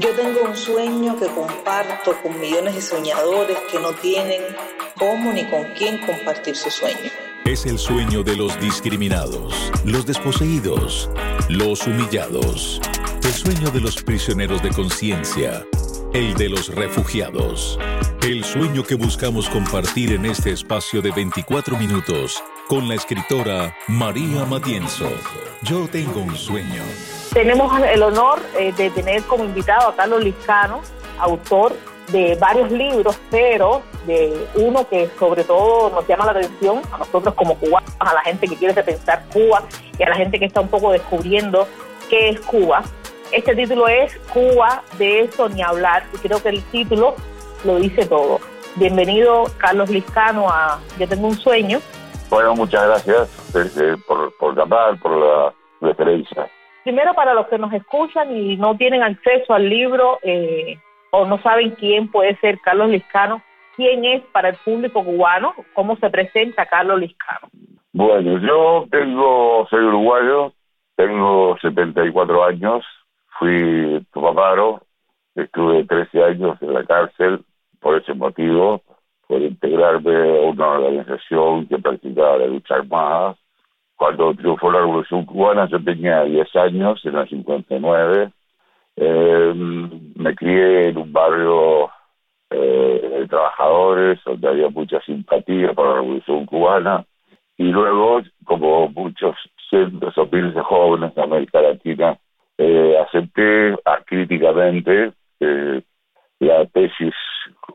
Yo 0.00 0.08
tengo 0.14 0.48
un 0.48 0.56
sueño 0.56 1.14
que 1.18 1.26
comparto 1.26 2.16
con 2.22 2.40
millones 2.40 2.74
de 2.74 2.80
soñadores 2.80 3.58
que 3.70 3.78
no 3.78 3.92
tienen 3.92 4.40
cómo 4.98 5.30
ni 5.30 5.44
con 5.44 5.64
quién 5.76 5.98
compartir 5.98 6.56
su 6.56 6.70
sueño. 6.70 7.10
Es 7.44 7.66
el 7.66 7.78
sueño 7.78 8.22
de 8.22 8.34
los 8.34 8.58
discriminados, 8.58 9.70
los 9.84 10.06
desposeídos, 10.06 11.10
los 11.50 11.86
humillados. 11.86 12.80
El 13.22 13.32
sueño 13.32 13.70
de 13.70 13.80
los 13.82 14.02
prisioneros 14.02 14.62
de 14.62 14.70
conciencia, 14.70 15.66
el 16.14 16.32
de 16.32 16.48
los 16.48 16.74
refugiados. 16.74 17.78
El 18.22 18.42
sueño 18.42 18.82
que 18.82 18.94
buscamos 18.94 19.50
compartir 19.50 20.12
en 20.12 20.24
este 20.24 20.50
espacio 20.52 21.02
de 21.02 21.10
24 21.10 21.76
minutos 21.76 22.42
con 22.68 22.88
la 22.88 22.94
escritora 22.94 23.76
María 23.86 24.46
Matienzo. 24.46 25.10
Yo 25.60 25.86
tengo 25.88 26.20
un 26.20 26.34
sueño. 26.34 26.84
Tenemos 27.32 27.72
el 27.80 28.02
honor 28.02 28.40
eh, 28.58 28.72
de 28.72 28.90
tener 28.90 29.22
como 29.22 29.44
invitado 29.44 29.90
a 29.90 29.94
Carlos 29.94 30.24
Liscano, 30.24 30.80
autor 31.20 31.72
de 32.10 32.36
varios 32.40 32.72
libros, 32.72 33.16
pero 33.30 33.82
de 34.04 34.48
uno 34.56 34.88
que 34.88 35.08
sobre 35.16 35.44
todo 35.44 35.90
nos 35.90 36.08
llama 36.08 36.24
la 36.24 36.32
atención 36.32 36.82
a 36.90 36.98
nosotros 36.98 37.32
como 37.34 37.56
cubanos, 37.56 37.88
a 38.00 38.14
la 38.14 38.22
gente 38.22 38.48
que 38.48 38.56
quiere 38.56 38.74
repensar 38.74 39.22
Cuba 39.32 39.62
y 39.96 40.02
a 40.02 40.08
la 40.08 40.16
gente 40.16 40.40
que 40.40 40.46
está 40.46 40.60
un 40.60 40.66
poco 40.66 40.90
descubriendo 40.90 41.68
qué 42.08 42.30
es 42.30 42.40
Cuba. 42.40 42.82
Este 43.30 43.54
título 43.54 43.86
es 43.86 44.16
Cuba, 44.32 44.82
de 44.98 45.20
eso 45.20 45.48
ni 45.48 45.62
hablar, 45.62 46.02
y 46.12 46.18
creo 46.18 46.42
que 46.42 46.48
el 46.48 46.62
título 46.64 47.14
lo 47.62 47.76
dice 47.76 48.06
todo. 48.06 48.40
Bienvenido, 48.74 49.44
Carlos 49.58 49.88
Liscano, 49.88 50.48
a 50.50 50.80
Yo 50.98 51.06
tengo 51.06 51.28
un 51.28 51.38
sueño. 51.38 51.80
Bueno, 52.28 52.56
muchas 52.56 52.84
gracias 52.86 53.28
eh, 53.54 53.96
por, 54.08 54.36
por 54.36 54.56
llamar, 54.56 54.98
por 54.98 55.12
la 55.12 55.54
referencia 55.80 56.50
primero 56.84 57.14
para 57.14 57.34
los 57.34 57.46
que 57.48 57.58
nos 57.58 57.72
escuchan 57.72 58.36
y 58.36 58.56
no 58.56 58.76
tienen 58.76 59.02
acceso 59.02 59.54
al 59.54 59.68
libro 59.68 60.18
eh, 60.22 60.78
o 61.10 61.26
no 61.26 61.40
saben 61.42 61.72
quién 61.72 62.10
puede 62.10 62.36
ser 62.36 62.60
Carlos 62.60 62.90
Liscano, 62.90 63.42
quién 63.76 64.04
es 64.04 64.22
para 64.32 64.50
el 64.50 64.56
público 64.56 65.04
cubano, 65.04 65.54
cómo 65.74 65.96
se 65.96 66.10
presenta 66.10 66.66
Carlos 66.66 67.00
Liscano. 67.00 67.48
Bueno, 67.92 68.38
yo 68.38 68.86
tengo, 68.90 69.66
soy 69.68 69.84
uruguayo, 69.84 70.52
tengo 70.96 71.56
74 71.60 72.44
años, 72.44 72.84
fui 73.38 74.06
paparo, 74.12 74.82
estuve 75.34 75.84
13 75.84 76.24
años 76.24 76.58
en 76.60 76.74
la 76.74 76.84
cárcel 76.84 77.44
por 77.80 77.96
ese 77.96 78.14
motivo, 78.14 78.82
por 79.26 79.40
integrarme 79.40 80.14
a 80.14 80.42
una 80.42 80.68
organización 80.68 81.66
que 81.66 81.78
practicaba 81.78 82.38
la 82.38 82.46
lucha 82.46 82.74
armada 82.74 83.36
cuando 84.00 84.32
triunfó 84.32 84.72
la 84.72 84.78
Revolución 84.78 85.26
Cubana, 85.26 85.68
yo 85.68 85.78
tenía 85.84 86.22
10 86.24 86.56
años, 86.56 87.04
en 87.04 87.16
el 87.16 87.28
59. 87.28 88.30
Eh, 88.96 89.52
me 89.54 90.34
crié 90.34 90.88
en 90.88 90.96
un 90.96 91.12
barrio 91.12 91.90
eh, 92.48 93.10
de 93.18 93.28
trabajadores, 93.28 94.18
donde 94.24 94.48
había 94.48 94.70
mucha 94.70 95.02
simpatía 95.02 95.74
por 95.74 95.86
la 95.86 95.94
Revolución 95.96 96.46
Cubana. 96.46 97.04
Y 97.58 97.64
luego, 97.64 98.22
como 98.46 98.88
muchos 98.88 99.36
cientos 99.68 100.16
o 100.16 100.26
miles 100.32 100.54
de 100.54 100.62
jóvenes 100.62 101.14
de 101.14 101.22
América 101.22 101.60
Latina, 101.60 102.16
eh, 102.56 102.96
acepté 103.06 103.76
críticamente 104.06 105.12
la 106.38 106.64
tesis 106.72 107.14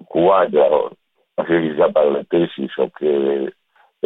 cubana, 0.07 0.59
o 0.71 0.89
no 1.37 1.45
sé 1.45 1.61
si 1.61 1.93
para 1.93 2.09
la 2.09 2.23
tesis 2.23 2.71
o 2.79 2.89
que 2.97 3.53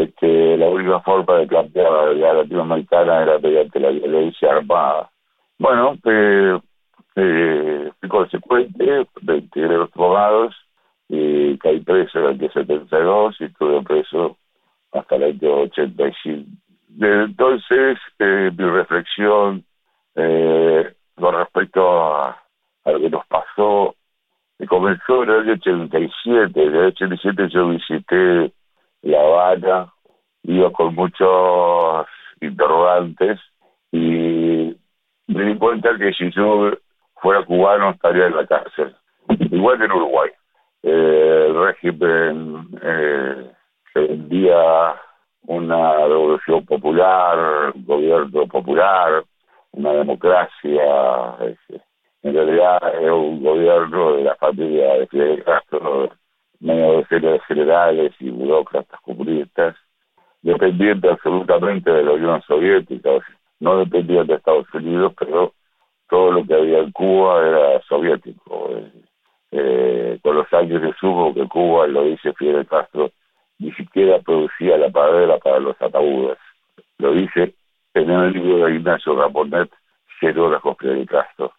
este, 0.04 0.58
la 0.58 0.70
única 0.70 1.00
forma 1.02 1.38
de 1.38 1.48
cambiar 1.48 1.92
la 1.92 2.06
realidad 2.06 2.38
latinoamericana 2.38 3.24
era 3.24 3.40
mediante 3.40 3.80
la 3.80 3.90
violencia 3.90 4.52
armada. 4.52 5.10
Bueno, 5.58 5.96
eh, 6.06 6.60
eh, 7.16 7.92
fui 8.00 8.10
consecuente, 8.10 9.08
me 9.22 9.38
integré 9.38 9.78
los 9.78 9.90
abogados, 9.96 10.56
y 11.10 11.58
caí 11.58 11.80
preso 11.80 12.20
en 12.20 12.26
el 12.26 12.32
año 12.32 12.52
72 12.52 13.36
y 13.40 13.46
estuve 13.46 13.82
preso 13.82 14.38
hasta 14.92 15.16
el 15.16 15.24
año 15.24 15.54
85. 15.62 16.50
Desde 16.88 17.24
entonces, 17.24 17.98
eh, 18.20 18.52
mi 18.56 18.66
reflexión 18.66 19.66
eh, 20.16 20.94
con 21.16 21.36
respecto 21.36 22.16
a, 22.16 22.42
a, 22.86 22.92
lo 22.92 23.00
que 23.00 23.10
nos 23.10 23.26
pasó 23.28 23.96
comenzó 24.68 25.24
en 25.24 25.30
el 25.30 25.40
año 25.42 25.54
87. 25.54 26.62
En 26.62 26.70
el 26.70 26.80
año 26.80 26.88
87 26.90 27.50
yo 27.50 27.70
visité 27.70 28.54
la 29.02 29.20
Habana, 29.22 29.94
iba 30.44 30.72
con 30.72 30.96
muchos 30.96 32.08
interrogantes 32.42 33.40
y 33.92 34.76
me 35.28 35.44
di 35.44 35.58
cuenta 35.58 35.98
que 35.98 36.14
si 36.14 36.32
yo 36.32 36.72
fuera 37.22 37.46
cubano 37.46 37.92
estaría 37.92 38.28
en 38.28 38.36
la 38.36 38.48
cárcel, 38.48 38.96
igual 39.52 39.78
que 39.78 39.86
en 39.86 39.92
Uruguay. 39.92 40.30
Eh, 40.82 41.46
el 41.50 41.66
régimen 41.66 42.68
eh, 42.82 43.52
vendía 43.94 44.96
una 45.48 46.08
revolución 46.08 46.66
popular, 46.66 47.74
un 47.76 47.86
gobierno 47.86 48.48
popular, 48.48 49.24
una 49.72 49.94
democracia. 49.94 51.36
En 52.22 52.34
realidad 52.34 52.80
es 53.02 53.12
un 53.12 53.44
gobierno 53.44 54.14
de 54.14 54.24
la 54.24 54.36
familia 54.36 54.94
de 54.96 55.08
Fidel 55.08 55.44
Castro, 55.44 56.10
de 56.60 57.40
generales 57.48 58.14
y 58.20 58.30
burócratas 58.30 59.00
comunistas, 59.02 59.76
dependiente 60.42 61.10
absolutamente 61.10 61.90
de 61.92 62.04
la 62.04 62.12
Unión 62.12 62.42
Soviética, 62.44 63.10
no 63.60 63.78
dependían 63.78 64.28
de 64.28 64.36
Estados 64.36 64.68
Unidos, 64.74 65.14
pero 65.18 65.54
todo 66.10 66.32
lo 66.32 66.46
que 66.46 66.54
había 66.54 66.80
en 66.80 66.92
Cuba 66.92 67.48
era 67.48 67.82
soviético. 67.84 68.70
Eh, 69.52 70.20
con 70.22 70.36
los 70.36 70.52
años 70.54 70.82
de 70.82 70.94
sumo 71.00 71.34
que 71.34 71.48
Cuba, 71.48 71.88
lo 71.88 72.04
dice 72.04 72.34
Fidel 72.34 72.68
Castro, 72.68 73.12
ni 73.58 73.72
siquiera 73.74 74.20
producía 74.20 74.78
la 74.78 74.90
madera 74.90 75.38
para 75.38 75.60
los 75.60 75.82
ataúdes. 75.82 76.38
Lo 76.98 77.14
dice 77.14 77.56
en 77.94 78.10
el 78.10 78.34
libro 78.34 78.66
de 78.66 78.76
Ignacio 78.76 79.16
Raponet, 79.16 79.70
Cero 80.20 80.58
con 80.62 80.76
Fidel 80.78 81.08
Castro. 81.08 81.54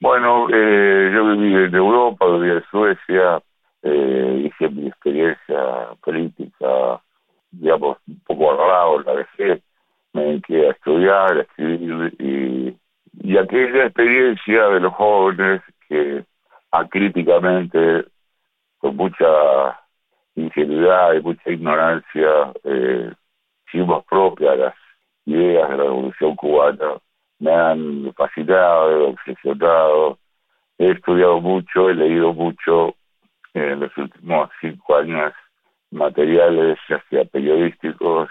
Bueno, 0.00 0.48
eh, 0.52 1.10
yo 1.14 1.26
viví 1.28 1.54
en 1.54 1.74
Europa, 1.74 2.26
viví 2.26 2.50
en 2.50 2.64
Suecia, 2.70 3.40
eh, 3.82 4.42
hice 4.46 4.68
mi 4.70 4.88
experiencia 4.88 5.88
política, 6.02 7.00
digamos, 7.50 7.98
un 8.06 8.20
poco 8.20 8.52
agarrado, 8.52 9.02
la 9.02 9.16
dejé, 9.16 9.62
me 10.12 10.22
dediqué 10.24 10.68
a 10.68 10.70
estudiar, 10.70 11.38
a 11.38 11.42
escribir, 11.42 12.14
y, 12.18 12.76
y 13.22 13.36
aquella 13.36 13.86
experiencia 13.86 14.68
de 14.68 14.80
los 14.80 14.94
jóvenes 14.94 15.62
que 15.88 16.24
acríticamente, 16.70 18.06
con 18.78 18.96
mucha 18.96 19.78
ingenuidad 20.34 21.14
y 21.14 21.20
mucha 21.20 21.50
ignorancia, 21.50 22.52
eh, 22.64 23.12
hicimos 23.66 24.04
propias 24.06 24.58
las 24.58 24.74
ideas 25.26 25.68
de 25.68 25.76
la 25.76 25.84
revolución 25.84 26.34
cubana, 26.36 26.94
me 27.38 27.52
han 27.52 28.12
fascinado, 28.14 29.08
obsesionado, 29.10 30.18
he 30.78 30.90
estudiado 30.90 31.40
mucho, 31.40 31.90
he 31.90 31.94
leído 31.94 32.32
mucho, 32.32 32.94
en 33.54 33.80
los 33.80 33.96
últimos 33.96 34.50
cinco 34.60 34.96
años 34.96 35.32
materiales, 35.90 36.78
ya 36.88 37.02
sea 37.10 37.24
periodísticos, 37.24 38.28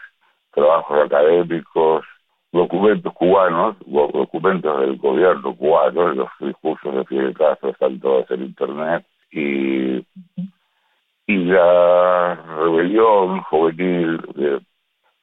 trabajos 0.52 1.06
académicos, 1.06 2.06
documentos 2.52 3.14
cubanos, 3.14 3.78
documentos 3.86 4.82
del 4.82 4.98
gobierno 4.98 5.56
cubano, 5.56 6.14
los 6.14 6.30
discursos 6.40 6.96
de 6.96 7.06
Fidel 7.06 7.34
Castro 7.34 7.70
están 7.70 8.00
todos 8.00 8.30
en 8.32 8.44
internet 8.44 9.06
y, 9.32 10.06
y 11.28 11.38
la 11.46 12.36
rebelión 12.36 13.42
juvenil 13.44 14.18
de, 14.36 14.59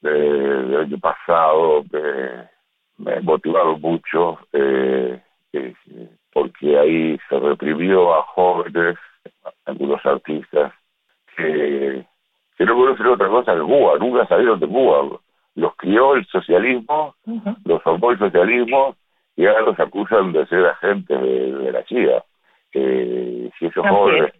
del 0.00 0.76
año 0.76 0.98
pasado 0.98 1.84
me, 1.92 2.48
me 2.98 3.20
motivaron 3.20 3.80
mucho 3.80 4.38
eh, 4.52 5.20
porque 6.32 6.78
ahí 6.78 7.18
se 7.28 7.38
reprimió 7.38 8.14
a 8.14 8.22
jóvenes 8.22 8.96
algunos 9.64 10.04
artistas 10.04 10.72
que, 11.36 12.04
que 12.56 12.64
no 12.64 12.74
conocen 12.74 13.06
otra 13.06 13.28
cosa 13.28 13.54
que 13.54 13.60
Cuba, 13.60 13.98
nunca 13.98 14.26
salieron 14.26 14.58
de 14.60 14.66
Cuba. 14.66 15.18
Los 15.54 15.74
crió 15.76 16.14
el 16.14 16.26
socialismo, 16.26 17.14
los 17.64 17.82
formó 17.82 18.12
el 18.12 18.18
socialismo 18.18 18.96
y 19.36 19.46
ahora 19.46 19.62
los 19.62 19.80
acusan 19.80 20.32
de 20.32 20.46
ser 20.46 20.66
agentes 20.66 21.20
de, 21.20 21.72
la 21.72 21.82
CIA. 21.84 22.24
si 22.72 23.66
esos 23.66 23.86
jóvenes 23.88 24.32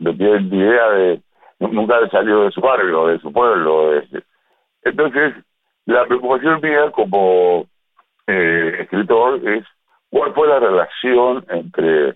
no 0.00 0.14
tienen 0.16 0.50
ni 0.50 0.58
idea 0.58 0.90
de, 0.90 1.20
nunca 1.58 1.96
han 1.98 2.10
salido 2.10 2.44
de 2.44 2.50
su 2.50 2.60
barrio, 2.60 3.08
de 3.08 3.18
su 3.18 3.32
pueblo. 3.32 4.00
entonces, 4.82 5.34
la 5.86 6.04
preocupación 6.06 6.60
mía 6.62 6.90
como 6.92 7.66
eh, 8.26 8.76
escritor 8.80 9.46
es 9.48 9.64
cuál 10.10 10.32
fue 10.34 10.48
la 10.48 10.58
relación 10.60 11.44
entre 11.48 12.14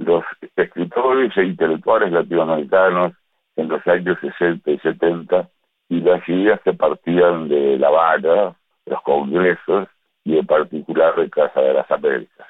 los 0.00 0.24
escritores 0.56 1.36
e 1.36 1.44
intelectuales 1.44 2.10
latinoamericanos 2.10 3.12
en 3.56 3.68
los 3.68 3.86
años 3.86 4.18
60 4.20 4.70
y 4.70 4.78
70 4.78 5.48
y 5.90 6.00
las 6.00 6.26
ideas 6.28 6.60
que 6.62 6.72
partían 6.72 7.48
de 7.48 7.78
La 7.78 7.88
Habana, 7.88 8.56
los 8.86 9.02
congresos 9.02 9.88
y 10.24 10.38
en 10.38 10.46
particular 10.46 11.14
de 11.16 11.28
Casa 11.28 11.60
de 11.60 11.74
las 11.74 11.90
Américas. 11.90 12.46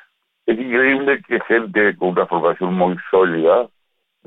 es 0.46 0.58
increíble 0.58 1.22
que 1.26 1.40
gente 1.40 1.96
con 1.96 2.10
una 2.10 2.26
formación 2.26 2.74
muy 2.74 2.96
sólida, 3.10 3.68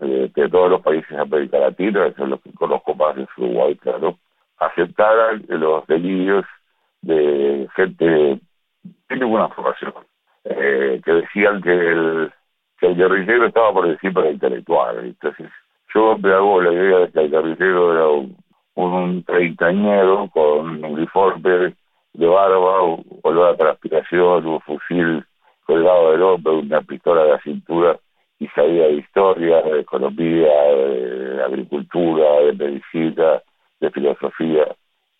eh, 0.01 0.29
de 0.33 0.49
todos 0.49 0.71
los 0.71 0.81
países 0.81 1.09
de 1.09 1.19
América 1.21 1.59
Latina, 1.59 2.07
eso 2.07 2.23
es 2.23 2.29
lo 2.29 2.39
que 2.39 2.51
conozco 2.53 2.95
más 2.95 3.15
de 3.15 3.27
Uruguay, 3.37 3.75
claro, 3.75 4.17
aceptaran 4.57 5.45
los 5.47 5.85
delirios 5.87 6.45
de 7.01 7.67
gente 7.75 8.39
sin 9.07 9.19
ninguna 9.19 9.49
formación, 9.49 9.93
eh, 10.45 10.99
que 11.05 11.11
decían 11.11 11.61
que 11.61 11.71
el, 11.71 12.33
que 12.83 12.89
el 12.89 12.97
guerrillero 12.97 13.45
estaba 13.45 13.71
por 13.71 13.87
encima 13.87 14.23
del 14.23 14.33
intelectual. 14.33 15.05
Entonces, 15.05 15.49
yo 15.95 16.17
me 16.17 16.33
hago 16.33 16.61
la 16.61 16.73
idea 16.73 16.97
de 16.99 17.11
que 17.11 17.19
el 17.21 17.31
guerrillero 17.31 17.93
era 17.93 18.07
un, 18.09 18.35
un 18.75 19.23
treintañero 19.23 20.29
con 20.33 20.69
un 20.69 20.83
uniforme 20.83 21.73
de 22.11 22.27
barba, 22.27 22.97
olor 23.21 23.53
a 23.53 23.55
transpiración, 23.55 24.45
un 24.45 24.59
fusil 24.59 25.23
colgado 25.65 26.11
del 26.11 26.23
hombro, 26.23 26.59
una 26.59 26.81
pistola 26.81 27.23
de 27.23 27.31
la 27.31 27.39
cintura 27.39 27.97
y 28.37 28.47
sabía 28.47 28.87
de 28.87 28.95
historia, 28.95 29.61
de 29.61 29.79
economía, 29.79 30.51
de 30.75 31.41
agricultura, 31.41 32.41
de 32.41 32.51
medicina, 32.51 33.41
de 33.79 33.91
filosofía, 33.91 34.67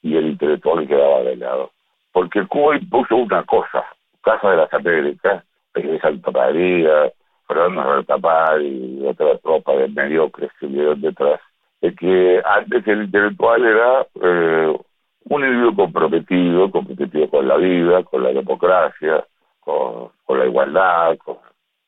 y 0.02 0.18
el 0.18 0.32
intelectual 0.32 0.86
quedaba 0.86 1.22
de 1.22 1.38
lado. 1.38 1.72
Porque 2.12 2.46
Cuba 2.46 2.76
impuso 2.76 3.16
una 3.16 3.42
cosa, 3.44 3.86
Casa 4.22 4.50
de 4.50 4.58
las 4.58 4.74
Américas, 4.74 5.46
de 5.74 6.00
Santa 6.02 6.30
María, 6.30 7.10
Fernando 7.48 7.96
Retapar 7.96 8.62
y 8.62 9.06
otra 9.06 9.38
tropa 9.40 9.74
de 9.74 9.88
mediocres 9.90 10.52
que 10.60 10.68
vieron 10.68 11.02
detrás, 11.02 11.40
de 11.82 11.94
que 11.96 12.42
antes 12.46 12.88
el 12.88 13.04
intelectual 13.04 13.66
era 13.66 14.08
eh, 14.22 14.78
un 15.26 15.44
individuo 15.44 15.76
comprometido, 15.76 16.72
comprometido 16.72 17.30
con 17.30 17.48
la 17.48 17.58
vida, 17.58 18.04
con 18.04 18.24
la 18.24 18.34
democracia, 18.34 19.26
con, 19.60 20.12
la 20.28 20.46
igualdad, 20.46 21.18
con, 21.18 21.38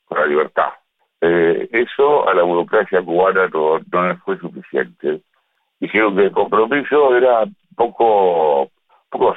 la 0.10 0.26
libertad. 0.26 0.70
Eh, 1.22 1.70
eso 1.72 2.28
a 2.28 2.34
la 2.34 2.44
burocracia 2.44 3.02
cubana 3.02 3.48
no, 3.48 3.80
no 3.92 4.08
les 4.08 4.20
fue 4.22 4.38
suficiente. 4.38 5.22
Dijeron 5.80 6.16
que 6.16 6.24
el 6.24 6.32
compromiso 6.32 7.16
era 7.16 7.46
poco, 7.76 8.70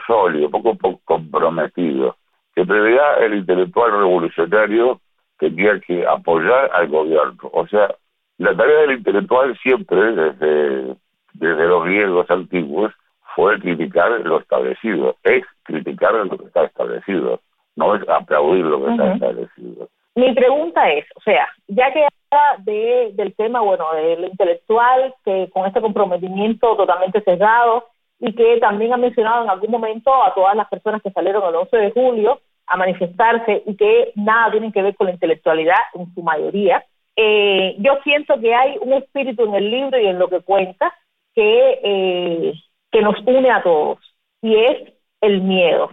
sólido, 0.06 0.50
poco, 0.50 0.74
poco 0.76 1.00
comprometido. 1.04 2.16
En 2.54 2.66
realidad 2.66 3.22
el 3.22 3.34
intelectual 3.34 3.92
revolucionario 3.92 5.00
tenía 5.38 5.78
que 5.80 6.06
apoyar 6.06 6.70
al 6.72 6.88
gobierno. 6.88 7.50
O 7.52 7.66
sea, 7.66 7.94
la 8.38 8.56
tarea 8.56 8.80
del 8.80 8.98
intelectual 8.98 9.56
siempre, 9.58 10.12
desde, 10.12 10.96
desde 11.34 11.66
los 11.66 11.84
griegos 11.84 12.30
antiguos, 12.30 12.92
fue 13.34 13.58
criticar 13.60 14.10
lo 14.24 14.40
establecido, 14.40 15.16
es 15.22 15.44
criticar 15.62 16.12
lo 16.12 16.36
que 16.36 16.46
está 16.46 16.64
establecido, 16.64 17.40
no 17.76 17.94
es 17.94 18.08
aplaudir 18.08 18.64
lo 18.64 18.84
que 18.84 18.90
está 18.90 19.12
establecido. 19.12 19.88
Mi 20.16 20.34
pregunta 20.34 20.90
es, 20.90 21.04
o 21.14 21.20
sea, 21.20 21.48
ya 21.68 21.92
que 21.92 22.04
habla 22.04 22.64
de, 22.64 23.10
del 23.14 23.34
tema, 23.36 23.60
bueno, 23.60 23.92
del 23.94 24.24
intelectual, 24.24 25.14
que 25.24 25.48
con 25.52 25.66
este 25.66 25.80
comprometimiento 25.80 26.76
totalmente 26.76 27.20
cerrado, 27.20 27.86
y 28.20 28.34
que 28.34 28.58
también 28.58 28.92
ha 28.92 28.96
mencionado 28.96 29.44
en 29.44 29.50
algún 29.50 29.70
momento 29.70 30.12
a 30.12 30.34
todas 30.34 30.56
las 30.56 30.68
personas 30.68 31.02
que 31.02 31.12
salieron 31.12 31.48
el 31.48 31.54
11 31.54 31.76
de 31.76 31.90
julio 31.92 32.40
a 32.68 32.76
manifestarse 32.76 33.62
y 33.66 33.76
que 33.76 34.12
nada 34.14 34.50
tienen 34.50 34.72
que 34.72 34.82
ver 34.82 34.94
con 34.94 35.06
la 35.06 35.14
intelectualidad 35.14 35.76
en 35.94 36.12
su 36.14 36.22
mayoría. 36.22 36.84
Eh, 37.16 37.76
yo 37.78 37.98
siento 38.04 38.38
que 38.40 38.54
hay 38.54 38.76
un 38.80 38.92
espíritu 38.92 39.44
en 39.44 39.54
el 39.54 39.70
libro 39.70 39.98
y 39.98 40.06
en 40.06 40.18
lo 40.18 40.28
que 40.28 40.40
cuenta 40.40 40.94
que, 41.34 41.80
eh, 41.82 42.52
que 42.90 43.02
nos 43.02 43.16
une 43.26 43.50
a 43.50 43.62
todos 43.62 43.98
y 44.42 44.54
es 44.54 44.92
el 45.20 45.40
miedo. 45.42 45.90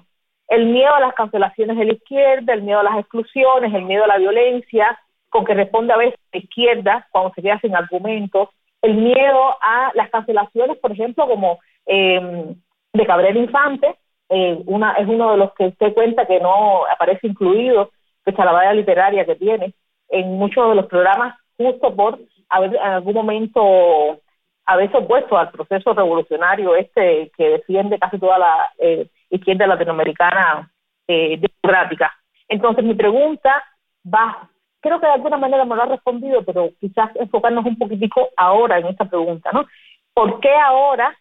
El 0.47 0.67
miedo 0.67 0.93
a 0.93 0.99
las 0.99 1.15
cancelaciones 1.15 1.77
de 1.77 1.85
la 1.85 1.93
izquierda, 1.93 2.53
el 2.53 2.61
miedo 2.61 2.79
a 2.79 2.83
las 2.83 2.99
exclusiones, 2.99 3.73
el 3.73 3.85
miedo 3.85 4.03
a 4.03 4.07
la 4.07 4.17
violencia, 4.17 4.99
con 5.29 5.45
que 5.45 5.55
responde 5.55 5.93
a 5.93 5.97
veces 5.97 6.19
la 6.31 6.39
izquierda 6.39 7.07
cuando 7.11 7.33
se 7.33 7.41
queda 7.41 7.59
sin 7.59 7.75
argumentos, 7.75 8.49
el 8.81 8.93
miedo 8.93 9.57
a 9.61 9.91
las 9.95 10.09
cancelaciones, 10.11 10.77
por 10.77 10.91
ejemplo, 10.91 11.27
como 11.27 11.59
eh, 11.87 12.55
de 12.93 13.05
Cabrera 13.05 13.37
Infante, 13.37 13.95
eh, 14.29 14.61
una, 14.65 14.93
es 14.93 15.07
uno 15.07 15.31
de 15.31 15.37
los 15.37 15.53
que 15.53 15.67
usted 15.67 15.93
cuenta 15.93 16.25
que 16.25 16.39
no 16.39 16.85
aparece 16.85 17.27
incluido, 17.27 17.91
pese 18.23 18.41
a 18.41 18.45
la 18.45 18.51
valla 18.51 18.73
literaria 18.73 19.25
que 19.25 19.35
tiene, 19.35 19.73
en 20.09 20.37
muchos 20.37 20.69
de 20.69 20.75
los 20.75 20.85
programas, 20.87 21.35
justo 21.57 21.95
por 21.95 22.19
haber 22.49 22.75
en 22.75 22.81
algún 22.81 23.13
momento 23.13 24.19
haberse 24.65 24.97
opuesto 24.97 25.37
al 25.37 25.51
proceso 25.51 25.93
revolucionario 25.93 26.75
este 26.75 27.31
que 27.37 27.49
defiende 27.49 27.99
casi 27.99 28.17
toda 28.17 28.39
la 28.39 28.71
eh, 28.79 29.07
izquierda 29.29 29.67
latinoamericana 29.67 30.71
eh, 31.07 31.39
democrática. 31.39 32.11
Entonces 32.47 32.83
mi 32.83 32.95
pregunta 32.95 33.63
va, 34.03 34.49
creo 34.81 34.99
que 34.99 35.05
de 35.05 35.13
alguna 35.13 35.37
manera 35.37 35.65
me 35.65 35.75
lo 35.75 35.83
ha 35.83 35.87
respondido, 35.87 36.43
pero 36.43 36.71
quizás 36.79 37.11
enfocarnos 37.15 37.65
un 37.65 37.77
poquitico 37.77 38.29
ahora 38.35 38.79
en 38.79 38.87
esta 38.87 39.05
pregunta, 39.05 39.51
¿no? 39.53 39.65
¿Por 40.13 40.39
qué 40.39 40.53
ahora 40.55 41.15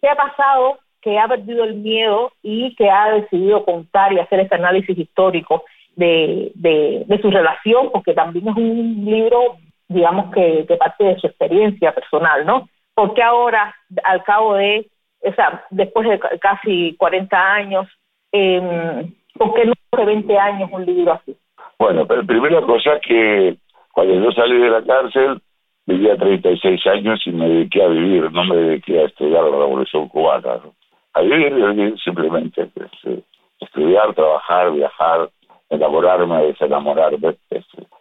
¿Qué 0.00 0.08
ha 0.08 0.14
pasado? 0.14 0.78
Que 1.00 1.18
ha 1.18 1.28
perdido 1.28 1.64
el 1.64 1.76
miedo 1.76 2.32
y 2.42 2.74
que 2.76 2.90
ha 2.90 3.10
decidido 3.12 3.64
contar 3.64 4.12
y 4.12 4.18
hacer 4.18 4.40
este 4.40 4.56
análisis 4.56 4.96
histórico 4.96 5.64
de, 5.96 6.52
de, 6.54 7.18
su 7.20 7.30
relación, 7.30 7.90
porque 7.92 8.14
también 8.14 8.48
es 8.48 8.56
un 8.56 9.04
libro, 9.04 9.56
digamos, 9.88 10.32
que, 10.32 10.64
que 10.66 10.76
parte 10.76 11.04
de 11.04 11.18
su 11.18 11.26
experiencia 11.26 11.92
personal, 11.92 12.46
¿no? 12.46 12.68
Porque 12.94 13.22
ahora, 13.22 13.74
al 14.04 14.22
cabo 14.24 14.54
de, 14.54 14.86
o 15.22 15.32
sea, 15.34 15.64
después 15.70 16.08
de 16.08 16.20
casi 16.40 16.94
40 16.96 17.52
años, 17.54 17.86
eh, 18.32 19.10
¿por 19.34 19.54
qué 19.54 19.66
no 19.66 19.72
hace 19.92 20.04
20 20.04 20.38
años 20.38 20.70
un 20.72 20.84
libro 20.84 21.12
así? 21.12 21.36
Bueno, 21.78 22.06
pero 22.06 22.26
primera 22.26 22.60
cosa 22.62 22.98
que 23.00 23.56
cuando 23.92 24.14
yo 24.14 24.32
salí 24.32 24.58
de 24.58 24.70
la 24.70 24.82
cárcel, 24.82 25.40
vivía 25.86 26.16
36 26.16 26.86
años 26.86 27.20
y 27.26 27.30
me 27.30 27.48
dediqué 27.48 27.82
a 27.82 27.88
vivir, 27.88 28.30
no 28.30 28.44
me 28.44 28.56
dediqué 28.56 29.00
a 29.00 29.06
estudiar 29.06 29.44
la 29.44 29.50
revolución 29.50 30.08
cubana. 30.08 30.60
A 31.14 31.20
vivir, 31.22 31.54
vivir 31.54 31.98
simplemente, 31.98 32.66
pues, 32.74 32.90
eh, 33.04 33.22
estudiar, 33.60 34.14
trabajar, 34.14 34.72
viajar, 34.72 35.30
enamorarme, 35.70 36.46
desenamorarme. 36.46 37.36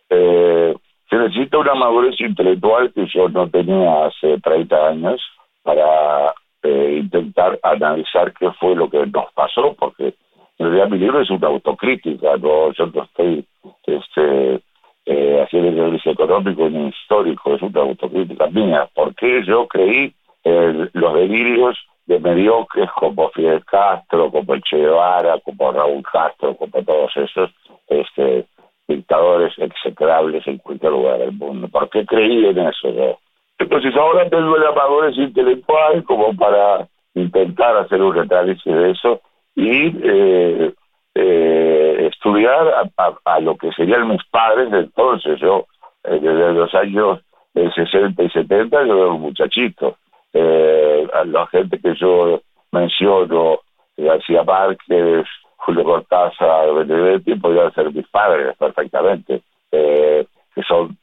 Eh, 0.09 0.75
se 1.09 1.15
necesita 1.15 1.57
una 1.57 1.75
madurez 1.75 2.19
intelectual 2.19 2.91
que 2.93 3.05
yo 3.07 3.29
no 3.29 3.49
tenía 3.49 4.05
hace 4.05 4.39
30 4.41 4.87
años 4.87 5.21
para 5.63 6.33
eh, 6.63 6.99
intentar 7.01 7.59
analizar 7.63 8.33
qué 8.33 8.51
fue 8.59 8.75
lo 8.75 8.89
que 8.89 9.05
nos 9.05 9.31
pasó, 9.33 9.75
porque 9.77 10.13
en 10.59 10.65
realidad 10.65 10.89
mi 10.89 10.97
libro 10.97 11.21
es 11.21 11.29
una 11.29 11.47
autocrítica, 11.47 12.35
no, 12.37 12.71
yo 12.73 12.87
no 12.87 13.03
estoy 13.03 13.45
este, 13.85 14.61
eh, 15.05 15.41
hacer 15.41 15.65
el 15.65 15.79
análisis 15.79 16.11
económico 16.11 16.67
y 16.67 16.87
histórico, 16.87 17.53
es 17.53 17.61
una 17.61 17.81
autocrítica 17.81 18.47
mía. 18.47 18.89
porque 18.93 19.43
yo 19.45 19.67
creí 19.67 20.13
en 20.43 20.89
los 20.93 21.13
delirios 21.13 21.77
de 22.07 22.19
mediocres 22.19 22.89
como 22.91 23.29
Fidel 23.29 23.63
Castro, 23.65 24.31
como 24.31 24.53
el 24.53 24.63
Che 24.63 24.77
Guevara, 24.77 25.39
como 25.43 25.71
Raúl 25.71 26.03
Castro, 26.11 26.55
como 26.55 26.83
todos 26.83 27.11
esos 27.17 27.51
este, 27.87 28.45
dictadores 28.87 29.53
execrables 29.57 30.47
en 30.47 30.57
cualquier 30.59 30.91
lugar 30.93 31.19
del 31.19 31.33
mundo? 31.33 31.67
¿Por 31.67 31.89
qué 31.89 32.05
creí 32.05 32.45
en 32.45 32.59
eso 32.59 32.89
yo? 32.89 33.17
Entonces 33.59 33.95
ahora 33.95 34.29
tengo 34.29 34.57
la 34.57 34.71
madurez 34.71 35.17
intelectual 35.17 36.03
como 36.03 36.35
para 36.35 36.87
intentar 37.15 37.75
hacer 37.77 38.01
un 38.01 38.17
análisis 38.17 38.63
de 38.63 38.91
eso 38.91 39.21
y 39.55 39.87
eh, 40.03 40.73
eh, 41.15 42.09
estudiar 42.11 42.87
a, 43.25 43.39
lo 43.39 43.57
que 43.57 43.71
serían 43.71 44.07
mis 44.07 44.23
padres 44.29 44.69
de 44.71 44.79
entonces. 44.81 45.39
Yo, 45.39 45.65
eh, 46.03 46.19
desde 46.21 46.53
los 46.53 46.73
años 46.75 47.19
60 47.53 48.21
y 48.21 48.29
70, 48.29 48.85
yo 48.85 48.97
era 48.97 49.13
un 49.13 49.21
muchachito. 49.21 49.97
Eh, 50.39 51.07
la 51.25 51.47
gente 51.47 51.79
que 51.79 51.95
yo 51.95 52.41
menciono, 52.71 53.59
García 53.97 54.43
Márquez, 54.43 55.25
Julio 55.57 55.83
Cortázar, 55.83 56.73
Benedetti, 56.73 57.35
podrían 57.35 57.73
ser 57.73 57.91
mis 57.91 58.07
padres 58.07 58.55
perfectamente, 58.57 59.41
eh, 59.71 60.27
que 60.53 60.61
son 60.63 60.95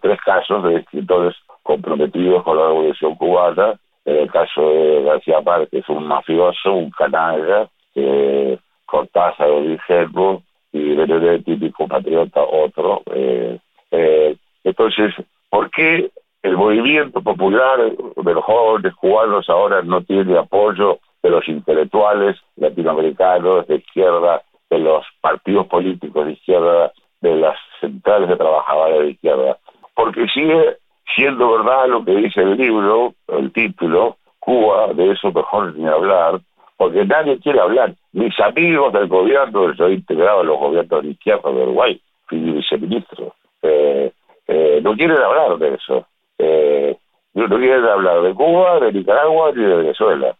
tres 0.00 0.18
casos 0.24 0.64
de 0.64 0.76
escritores 0.76 1.36
comprometidos 1.62 2.42
con 2.42 2.56
la 2.56 2.68
revolución 2.68 3.14
cubana. 3.16 3.74
En 4.06 4.16
el 4.16 4.30
caso 4.30 4.70
de 4.70 5.02
García 5.02 5.40
Márquez, 5.42 5.86
un 5.90 6.08
mafioso, 6.08 6.72
un 6.72 6.90
canalla, 6.90 7.68
que 7.92 8.58
Cortázar 8.86 9.50
o 9.50 9.60
Guillermo 9.60 10.42
y 10.72 10.94
Benedetti, 10.94 11.56
mi 11.56 11.70
compatriota, 11.70 12.40
otro. 12.40 13.02
Eh, 13.14 13.58
eh, 13.90 14.36
entonces, 14.64 15.14
¿por 15.50 15.70
qué 15.70 16.10
el 16.42 16.56
movimiento 16.56 17.20
popular 17.20 17.80
de 17.80 18.34
los 18.34 18.44
jóvenes 18.44 18.94
cubanos 18.94 19.48
ahora 19.48 19.82
no 19.82 20.02
tiene 20.02 20.38
apoyo 20.38 20.98
de 21.22 21.30
los 21.30 21.48
intelectuales 21.48 22.36
latinoamericanos 22.56 23.66
de 23.66 23.76
izquierda, 23.76 24.42
de 24.70 24.78
los 24.78 25.04
partidos 25.20 25.66
políticos 25.66 26.26
de 26.26 26.32
izquierda, 26.32 26.92
de 27.20 27.36
las 27.36 27.56
centrales 27.80 28.28
de 28.28 28.36
trabajadores 28.36 29.00
de 29.00 29.10
izquierda? 29.10 29.58
Porque 29.94 30.26
sigue 30.28 30.76
siendo 31.16 31.50
verdad 31.58 31.88
lo 31.88 32.04
que 32.04 32.12
dice 32.12 32.40
el 32.40 32.56
libro, 32.56 33.14
el 33.28 33.52
título, 33.52 34.16
Cuba, 34.38 34.92
de 34.94 35.12
eso 35.12 35.32
mejor 35.32 35.74
ni 35.74 35.86
hablar, 35.86 36.40
porque 36.76 37.04
nadie 37.04 37.40
quiere 37.40 37.60
hablar. 37.60 37.94
Mis 38.12 38.38
amigos 38.40 38.92
del 38.92 39.08
gobierno, 39.08 39.72
yo 39.74 39.88
he 39.88 39.94
integrado 39.94 40.40
a 40.40 40.44
los 40.44 40.58
gobiernos 40.58 41.02
de 41.02 41.10
izquierda 41.10 41.50
de 41.50 41.62
Uruguay, 41.62 42.00
fui 42.26 42.38
viceministro. 42.38 43.34
Eh, 43.62 44.12
eh, 44.46 44.80
no 44.82 44.94
quieren 44.94 45.18
hablar 45.18 45.58
de 45.58 45.74
eso. 45.74 46.06
Eh, 46.38 46.96
no 47.34 47.48
quieren 47.48 47.84
hablar 47.84 48.22
de 48.22 48.34
Cuba, 48.34 48.80
de 48.80 48.92
Nicaragua 48.92 49.52
ni 49.54 49.64
de 49.64 49.76
Venezuela. 49.76 50.34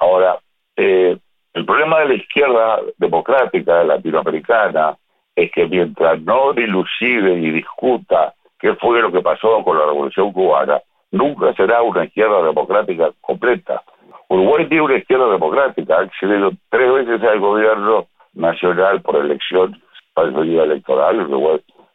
ahora, 0.00 0.38
el 0.76 1.64
problema 1.66 2.00
de 2.00 2.08
la 2.08 2.14
izquierda 2.14 2.80
democrática 2.98 3.84
latinoamericana 3.84 4.96
es 5.36 5.50
que 5.52 5.66
mientras 5.66 6.20
no 6.22 6.52
dilucide 6.52 7.34
y 7.34 7.50
discuta 7.50 8.34
qué 8.58 8.74
fue 8.74 9.00
lo 9.00 9.10
que 9.12 9.20
pasó 9.20 9.62
con 9.64 9.78
la 9.78 9.86
revolución 9.86 10.32
cubana, 10.32 10.80
nunca 11.10 11.54
será 11.54 11.82
una 11.82 12.04
izquierda 12.04 12.42
democrática 12.42 13.10
completa. 13.20 13.82
Uruguay 14.28 14.66
tiene 14.68 14.84
una 14.84 14.96
izquierda 14.96 15.30
democrática, 15.30 15.96
ha 15.96 16.00
accedido 16.02 16.52
tres 16.70 16.92
veces 16.92 17.22
al 17.22 17.40
gobierno 17.40 18.06
nacional 18.34 19.00
por 19.02 19.16
elección, 19.16 19.80
para 20.12 20.28
el 20.28 20.58
electoral, 20.58 21.28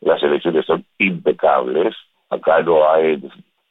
las 0.02 0.24
elecciones 0.24 0.66
son 0.66 0.86
impecables, 0.98 1.96
acá 2.40 2.62
no 2.62 2.90
hay 2.90 3.22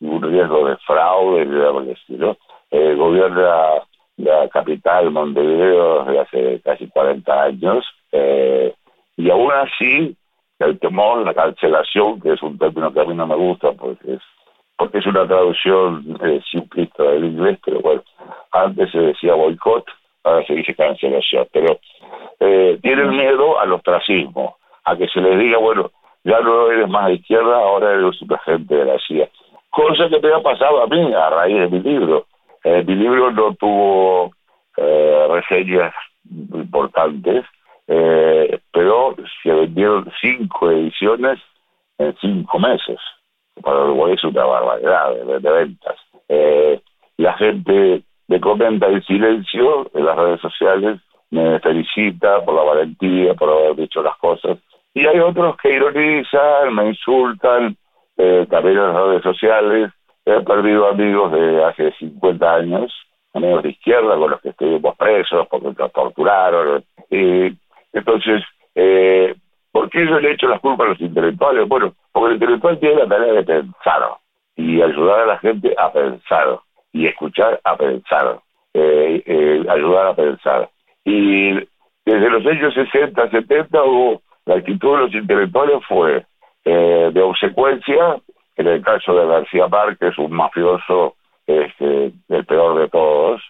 ningún 0.00 0.22
riesgo 0.22 0.68
de 0.68 0.76
fraude 0.78 1.44
ni 1.44 1.56
nada. 1.56 2.37
Eh, 2.70 2.94
gobierna 2.94 3.82
la 4.18 4.48
capital, 4.48 5.10
Montevideo, 5.10 6.20
hace 6.20 6.60
casi 6.62 6.88
40 6.88 7.42
años, 7.42 7.84
eh, 8.12 8.75
y 9.16 9.30
aún 9.30 9.50
así 9.52 10.16
el 10.58 10.78
temor, 10.78 11.25
la 11.25 11.34
cancelación, 11.34 12.20
que 12.20 12.32
es 12.32 12.42
un 12.42 12.58
término 12.58 12.92
que 12.92 13.00
a 13.00 13.04
mí 13.04 13.14
no 13.14 13.26
me 13.26 13.37
gusta 13.37 13.72
porque 13.72 14.14
es 14.14 14.22
porque 14.76 14.98
es 14.98 15.06
una 15.06 15.26
traducción 15.26 16.16
eh, 16.22 16.40
simplista 16.48 17.02
del 17.02 17.25
inglés, 17.25 17.58
pero 17.64 17.80
bueno, 17.80 18.02
antes 18.52 18.92
se 18.92 18.98
decía 18.98 19.34
boicot, 19.34 19.84
ahora 20.22 20.46
se 20.46 20.54
dice 20.54 20.72
cancelación, 20.72 21.48
pero 21.52 21.80
eh, 22.38 22.78
tienen 22.80 23.10
miedo 23.10 23.58
al 23.58 23.72
ostracismo, 23.72 24.56
a 24.84 24.96
que 24.96 25.08
se 25.08 25.20
les 25.20 25.37
diga, 25.37 25.58
bueno, 25.58 25.90
ya 26.28 26.40
no 26.40 26.70
eres 26.70 26.88
más 26.88 27.06
de 27.06 27.14
izquierda, 27.14 27.56
ahora 27.56 27.94
eres 27.94 28.20
un 28.20 28.32
agente 28.32 28.75
de 28.75 28.85
la 28.85 28.99
CIA. 29.06 29.28
Cosa 29.70 30.08
que 30.08 30.20
me 30.20 30.35
ha 30.35 30.40
pasado 30.40 30.82
a 30.82 30.87
mí 30.87 31.12
a 31.14 31.30
raíz 31.30 31.58
de 31.58 31.68
mi 31.68 31.80
libro. 31.80 32.26
Eh, 32.64 32.85
mi 32.87 32.94
libro 32.97 33.30
no 33.30 33.54
tuvo 33.54 34.32
eh, 34.76 35.26
reseñas 35.30 35.94
importantes, 36.30 37.44
eh, 37.87 38.61
pero 38.73 39.16
se 39.42 39.52
vendieron 39.52 40.12
cinco 40.20 40.70
ediciones 40.70 41.38
en 41.97 42.14
cinco 42.20 42.58
meses. 42.58 42.99
Para 43.62 43.85
Uruguay 43.85 44.12
es 44.12 44.25
una 44.25 44.44
barbaridad 44.44 45.14
de, 45.40 45.50
ventas. 45.50 45.97
Eh, 46.28 46.80
la 47.16 47.32
gente 47.38 48.02
me 48.28 48.40
comenta 48.40 48.87
en 48.88 49.02
silencio 49.04 49.90
en 49.94 50.04
las 50.04 50.16
redes 50.16 50.40
sociales, 50.40 51.00
me 51.30 51.58
felicita 51.61 52.44
por 52.44 52.54
la 52.54 52.62
valentía, 52.62 53.35
por 53.35 53.49
haber 53.50 53.76
dicho 53.76 54.02
las 54.02 54.16
cosas. 54.18 54.58
Y 54.99 55.07
hay 55.07 55.21
otros 55.21 55.57
que 55.59 55.73
ironizan, 55.73 56.75
me 56.75 56.88
insultan, 56.88 57.76
eh, 58.17 58.45
también 58.50 58.78
en 58.78 58.83
las 58.83 58.97
redes 58.97 59.23
sociales. 59.23 59.93
He 60.25 60.40
perdido 60.40 60.88
amigos 60.88 61.31
de 61.31 61.64
hace 61.64 61.93
50 62.00 62.55
años, 62.55 62.93
amigos 63.33 63.62
de 63.62 63.69
izquierda 63.69 64.17
con 64.17 64.33
los 64.33 64.40
que 64.40 64.49
estuvimos 64.49 64.97
presos 64.97 65.47
porque 65.49 65.69
nos 65.78 65.93
torturaron. 65.93 66.83
Y 67.11 67.57
entonces, 67.93 68.43
eh, 68.75 69.37
¿por 69.71 69.88
qué 69.88 70.05
yo 70.05 70.19
le 70.19 70.33
echo 70.33 70.49
las 70.49 70.59
culpas 70.59 70.88
a 70.88 70.90
los 70.90 71.00
intelectuales? 71.00 71.69
Bueno, 71.69 71.95
porque 72.11 72.31
el 72.31 72.35
intelectual 72.35 72.81
tiene 72.81 72.97
la 72.97 73.07
tarea 73.07 73.35
de 73.35 73.45
pensar 73.45 74.02
y 74.57 74.83
ayudar 74.83 75.21
a 75.21 75.26
la 75.26 75.38
gente 75.38 75.76
a 75.78 75.93
pensar 75.93 76.59
y 76.93 77.07
escuchar 77.07 77.61
a 77.62 77.76
pensar, 77.76 78.40
eh, 78.75 79.23
eh, 79.25 79.64
ayudar 79.69 80.09
a 80.09 80.17
pensar. 80.17 80.69
Y 81.05 81.52
desde 82.05 82.31
los 82.31 82.45
años 82.45 82.75
60, 82.75 83.31
70 83.31 83.85
hubo, 83.85 84.23
la 84.49 84.55
actitud 84.55 84.93
de 84.93 84.99
los 84.99 85.14
intelectuales 85.14 85.85
fue 85.87 86.25
eh, 86.64 87.11
de 87.12 87.23
obsecuencia, 87.23 88.17
en 88.57 88.67
el 88.67 88.83
caso 88.83 89.14
de 89.14 89.26
García 89.26 89.69
Márquez, 89.69 90.17
un 90.17 90.33
mafioso, 90.33 91.17
este, 91.47 92.12
el 92.31 92.47
peor 92.47 92.81
de 92.81 92.88
todos, 92.88 93.43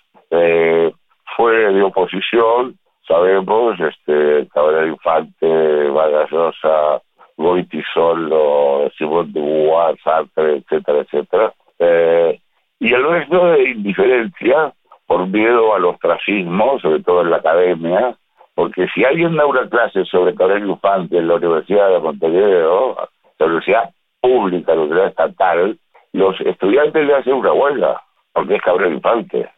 fue 1.37 1.73
de 1.73 1.83
oposición, 1.83 2.76
sabemos, 3.07 3.78
este, 3.78 4.49
Cabrera 4.52 4.88
Infante, 4.88 5.88
Vargas 5.88 6.31
Llosa, 6.33 7.00
Goitisolo, 7.37 8.90
Simón 8.99 9.33
de 9.33 9.97
Sartre, 10.02 10.57
etcétera, 10.57 10.99
etcétera. 11.02 11.55
Eh, 11.78 12.40
y 12.81 12.93
el 12.93 13.09
resto 13.09 13.52
de 13.52 13.71
indiferencia 13.71 14.73
por 15.07 15.28
miedo 15.28 15.76
al 15.76 15.85
ostracismo, 15.85 16.81
sobre 16.81 17.05
todo 17.05 17.23
en 17.23 17.31
la 17.31 17.37
academia, 17.37 18.17
porque 18.59 18.88
si 18.93 19.05
alguien 19.05 19.37
da 19.37 19.47
una 19.47 19.69
clase 19.69 20.05
sobre 20.07 20.35
Cabrera 20.35 20.67
Infante 20.67 21.17
en 21.17 21.29
la 21.29 21.37
Universidad 21.37 21.91
de 21.91 22.00
Montevideo, 22.00 22.97
la 23.38 23.47
universidad 23.47 23.91
pública, 24.21 24.75
la 24.75 24.81
universidad 24.81 25.11
estatal, 25.11 25.79
los 26.12 26.41
estudiantes 26.41 27.07
le 27.07 27.15
hacen 27.15 27.35
una 27.35 27.53
huelga, 27.53 28.03
porque 28.33 28.57
es 28.57 28.62
Cabrera 28.62 28.93
Infante, 28.93 29.49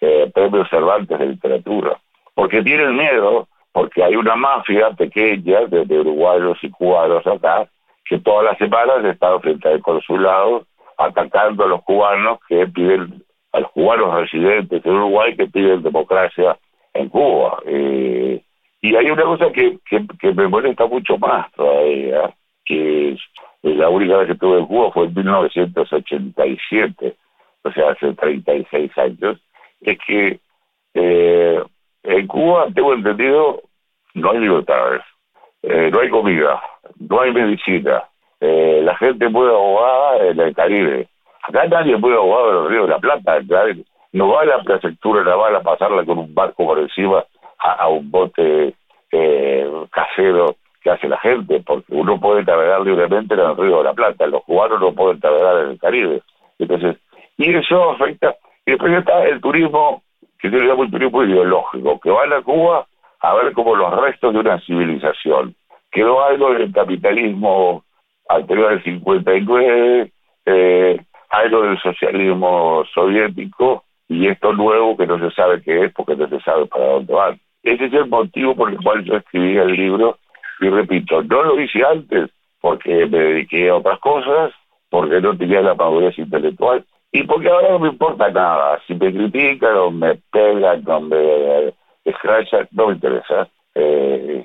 eh, 0.00 0.28
premio 0.34 0.66
Cervantes 0.66 1.16
de 1.16 1.26
literatura 1.26 1.96
porque 2.34 2.62
tienen 2.62 2.96
miedo, 2.96 3.46
porque 3.72 4.02
hay 4.02 4.16
una 4.16 4.34
mafia 4.34 4.90
pequeña 4.90 5.66
de, 5.66 6.00
uruguayos 6.00 6.58
y 6.62 6.70
cubanos 6.70 7.24
acá, 7.28 7.68
que 8.04 8.18
todas 8.18 8.44
las 8.44 8.58
semanas 8.58 9.04
están 9.04 9.40
frente 9.40 9.68
al 9.68 9.82
consulado 9.82 10.64
atacando 10.96 11.62
a 11.62 11.68
los 11.68 11.82
cubanos 11.84 12.40
que 12.48 12.66
piden, 12.66 13.24
a 13.52 13.60
los 13.60 13.70
cubanos 13.70 14.14
residentes 14.14 14.84
en 14.84 14.92
Uruguay 14.92 15.36
que 15.36 15.46
piden 15.46 15.82
democracia 15.84 16.56
en 16.94 17.08
Cuba. 17.08 17.58
Eh, 17.66 18.40
y 18.80 18.94
hay 18.94 19.10
una 19.10 19.24
cosa 19.24 19.50
que, 19.52 19.78
me 20.34 20.48
molesta 20.48 20.86
mucho 20.86 21.18
más 21.18 21.50
todavía, 21.52 22.32
que 22.64 23.16
la 23.62 23.88
única 23.88 24.18
vez 24.18 24.26
que 24.28 24.32
estuve 24.34 24.58
en 24.58 24.66
Cuba 24.66 24.92
fue 24.92 25.06
en 25.06 25.14
1987, 25.14 27.16
o 27.62 27.72
sea, 27.72 27.90
hace 27.90 28.14
36 28.14 28.98
años, 28.98 29.40
es 29.80 29.98
que 30.06 30.40
eh, 30.94 31.62
en 32.04 32.26
Cuba, 32.28 32.68
tengo 32.74 32.94
entendido, 32.94 33.62
no 34.14 34.30
hay 34.30 34.38
libertades, 34.38 35.02
eh, 35.62 35.90
no 35.92 36.00
hay 36.00 36.08
comida, 36.08 36.62
no 37.00 37.20
hay 37.20 37.32
medicina, 37.32 38.04
eh, 38.40 38.80
la 38.84 38.96
gente 38.96 39.28
puede 39.28 39.50
ahogar 39.50 40.24
en 40.24 40.38
el 40.38 40.54
Caribe. 40.54 41.08
Acá 41.42 41.66
nadie 41.66 41.98
puede 41.98 42.14
ahogar 42.14 42.48
en 42.48 42.54
los 42.54 42.70
ríos 42.70 42.86
de 42.86 42.92
la 42.92 42.98
Plata. 42.98 43.40
No 44.12 44.28
va 44.28 44.42
a 44.42 44.44
la 44.44 44.62
prefectura 44.62 45.24
naval 45.24 45.56
a 45.56 45.62
pasarla 45.62 46.04
con 46.04 46.18
un 46.18 46.34
barco 46.34 46.64
por 46.64 46.78
encima 46.78 47.24
a, 47.58 47.88
un 47.88 48.10
bote 48.10 48.74
eh, 49.12 49.70
casero 49.90 50.56
que 50.82 50.90
hace 50.90 51.08
la 51.08 51.18
gente, 51.18 51.60
porque 51.66 51.92
uno 51.94 52.20
puede 52.20 52.44
navegar 52.44 52.80
libremente 52.82 53.34
en 53.34 53.40
el 53.40 53.56
río 53.56 53.78
de 53.78 53.84
la 53.84 53.94
Plata, 53.94 54.26
los 54.26 54.44
cubanos 54.44 54.80
no 54.80 54.92
pueden 54.92 55.18
navegar 55.20 55.64
en 55.64 55.70
el 55.70 55.78
Caribe. 55.78 56.22
Entonces, 56.58 56.96
y 57.36 57.54
eso 57.54 57.90
afecta, 57.90 58.36
y 58.66 58.72
después 58.72 58.92
está 58.92 59.24
el 59.24 59.40
turismo 59.40 60.02
que 60.40 60.50
tiene 60.50 60.72
un 60.72 60.90
turismo 60.90 61.24
ideológico, 61.24 61.98
que 62.00 62.10
van 62.10 62.32
a 62.32 62.42
Cuba 62.42 62.86
a 63.20 63.34
ver 63.34 63.52
como 63.52 63.74
los 63.74 64.00
restos 64.00 64.32
de 64.32 64.40
una 64.40 64.60
civilización. 64.60 65.54
Quedó 65.90 66.22
algo 66.22 66.52
del 66.52 66.72
capitalismo 66.72 67.84
anterior 68.28 68.72
al 68.72 68.82
59, 68.84 70.12
eh, 70.46 71.00
algo 71.30 71.62
del 71.62 71.78
socialismo 71.80 72.84
soviético 72.94 73.84
y 74.08 74.28
esto 74.28 74.52
nuevo 74.52 74.96
que 74.96 75.06
no 75.06 75.18
se 75.18 75.34
sabe 75.34 75.62
qué 75.62 75.84
es 75.84 75.92
porque 75.92 76.16
no 76.16 76.28
se 76.28 76.40
sabe 76.40 76.66
para 76.66 76.86
dónde 76.86 77.12
van. 77.12 77.40
Ese 77.68 77.84
es 77.84 77.92
el 77.92 78.06
motivo 78.06 78.56
por 78.56 78.70
el 78.70 78.78
cual 78.78 79.04
yo 79.04 79.16
escribí 79.16 79.58
el 79.58 79.72
libro 79.72 80.18
y 80.60 80.70
repito, 80.70 81.22
no 81.22 81.42
lo 81.42 81.60
hice 81.60 81.84
antes 81.84 82.30
porque 82.62 83.06
me 83.06 83.18
dediqué 83.18 83.68
a 83.68 83.76
otras 83.76 83.98
cosas, 84.00 84.52
porque 84.88 85.20
no 85.20 85.36
tenía 85.36 85.60
la 85.60 85.74
madurez 85.74 86.18
intelectual 86.18 86.84
y 87.12 87.24
porque 87.24 87.48
ahora 87.50 87.72
no 87.72 87.78
me 87.80 87.88
importa 87.88 88.30
nada, 88.30 88.80
si 88.86 88.94
me 88.94 89.12
critican 89.12 89.76
o 89.76 89.90
me 89.90 90.14
pegan 90.30 90.82
o 90.88 91.00
me 91.00 91.74
escrachan, 92.04 92.68
no 92.72 92.86
me 92.86 92.94
interesa. 92.94 93.48
Eh, 93.74 94.44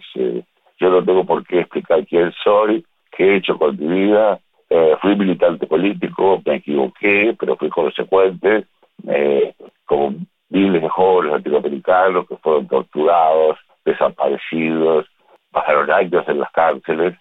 yo 0.79 0.89
no 0.89 1.03
tengo 1.03 1.25
por 1.25 1.45
qué 1.47 1.61
explicar 1.61 2.05
quién 2.05 2.33
soy, 2.43 2.85
qué 3.15 3.23
he 3.23 3.35
hecho 3.37 3.57
con 3.57 3.77
mi 3.77 3.87
vida. 3.87 4.37
Eh, 4.69 4.95
fui 5.01 5.15
militante 5.15 5.65
político, 5.65 6.41
me 6.45 6.55
equivoqué, 6.55 7.35
pero 7.39 7.55
fui 7.55 7.69
consecuente, 7.69 8.65
eh, 9.07 9.53
como 9.85 10.15
miles 10.53 10.81
de 10.81 10.89
jóvenes 10.89 11.33
latinoamericanos 11.33 12.27
que 12.27 12.37
fueron 12.37 12.67
torturados, 12.67 13.57
desaparecidos, 13.83 15.07
pasaron 15.51 15.91
años 15.91 16.23
en 16.27 16.39
las 16.39 16.51
cárceles, 16.51 17.15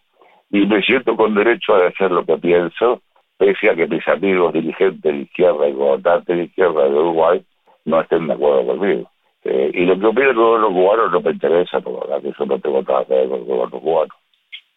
y 0.51 0.67
me 0.67 0.83
siento 0.83 1.17
con 1.17 1.35
derecho 1.35 1.75
a 1.75 1.89
hacer 1.89 2.11
lo 2.11 2.25
que 2.25 2.37
pienso, 2.37 3.01
pese 3.39 3.71
a 3.71 3.75
que 3.75 3.87
mis 3.87 4.07
amigos 4.07 4.53
dirigentes 4.53 5.03
de 5.03 5.23
izquierda 5.23 5.67
y 5.67 5.73
gobernantes 5.73 6.37
de 6.37 6.45
izquierda 6.45 6.85
de 6.85 6.95
Uruguay 6.95 7.43
no 7.87 8.01
estén 8.03 8.27
de 8.27 8.35
acuerdo 8.35 8.67
conmigo. 8.67 9.11
Eh, 9.45 9.71
y 9.75 9.87
lo 9.87 9.99
que 9.99 10.07
opinan 10.07 10.35
todos 10.35 10.61
los 10.61 10.71
cubanos 10.71 11.11
no 11.11 11.21
me 11.23 11.31
interesa, 11.31 11.81
porque 11.81 12.29
eso 12.29 12.47
no 12.47 12.59
tengo 12.59 12.83
nada 12.83 13.05
que 13.07 13.15
ver 13.15 13.29
con 13.29 13.47
los 13.47 13.71
cubanos. 13.71 14.17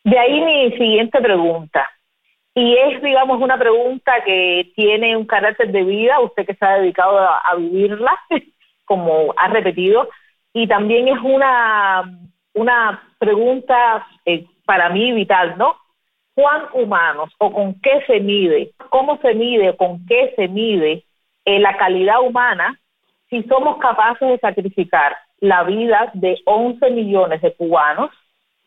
De 0.05 0.17
ahí 0.17 0.39
mi 0.39 0.71
siguiente 0.77 1.19
pregunta. 1.19 1.85
Y 2.57 2.73
es, 2.73 3.01
digamos, 3.03 3.41
una 3.41 3.57
pregunta 3.57 4.13
que 4.25 4.71
tiene 4.77 5.17
un 5.17 5.25
carácter 5.25 5.73
de 5.73 5.83
vida, 5.83 6.21
usted 6.21 6.45
que 6.45 6.55
se 6.55 6.65
ha 6.65 6.79
dedicado 6.79 7.19
a, 7.19 7.53
vivirla, 7.57 8.17
como 8.85 9.33
ha 9.35 9.49
repetido, 9.49 10.07
y 10.53 10.65
también 10.65 11.09
es 11.09 11.19
una, 11.21 12.09
una 12.53 13.03
pregunta 13.19 14.07
eh, 14.25 14.45
para 14.65 14.89
mí 14.89 15.11
vital, 15.11 15.57
¿no? 15.57 15.75
¿Cuán 16.33 16.63
humanos 16.73 17.33
o 17.39 17.51
con 17.51 17.79
qué 17.81 18.01
se 18.07 18.21
mide, 18.21 18.71
cómo 18.89 19.17
se 19.17 19.33
mide 19.33 19.71
o 19.71 19.77
con 19.77 20.05
qué 20.05 20.33
se 20.37 20.47
mide 20.47 21.03
eh, 21.43 21.59
la 21.59 21.75
calidad 21.75 22.21
humana 22.21 22.79
si 23.29 23.43
somos 23.43 23.77
capaces 23.79 24.29
de 24.29 24.37
sacrificar 24.37 25.17
la 25.41 25.63
vida 25.63 26.09
de 26.13 26.39
11 26.45 26.89
millones 26.91 27.41
de 27.41 27.53
cubanos 27.53 28.11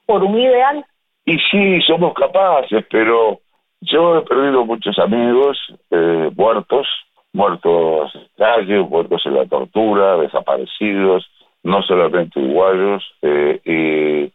por 0.04 0.22
un 0.22 0.38
ideal? 0.38 0.84
Y 1.24 1.38
sí, 1.38 1.80
somos 1.86 2.12
capaces, 2.12 2.84
pero 2.90 3.40
yo 3.80 4.18
he 4.18 4.22
perdido 4.22 4.64
muchos 4.64 4.98
amigos 4.98 5.58
eh, 5.90 6.30
muertos, 6.36 6.86
muertos 7.32 8.14
en 8.14 8.28
calle, 8.36 8.80
muertos 8.80 9.22
en 9.26 9.34
la 9.34 9.46
tortura, 9.46 10.16
desaparecidos, 10.18 11.26
no 11.62 11.82
solamente 11.82 12.38
uruguayos, 12.38 13.04
eh, 13.22 13.60
y 13.64 14.32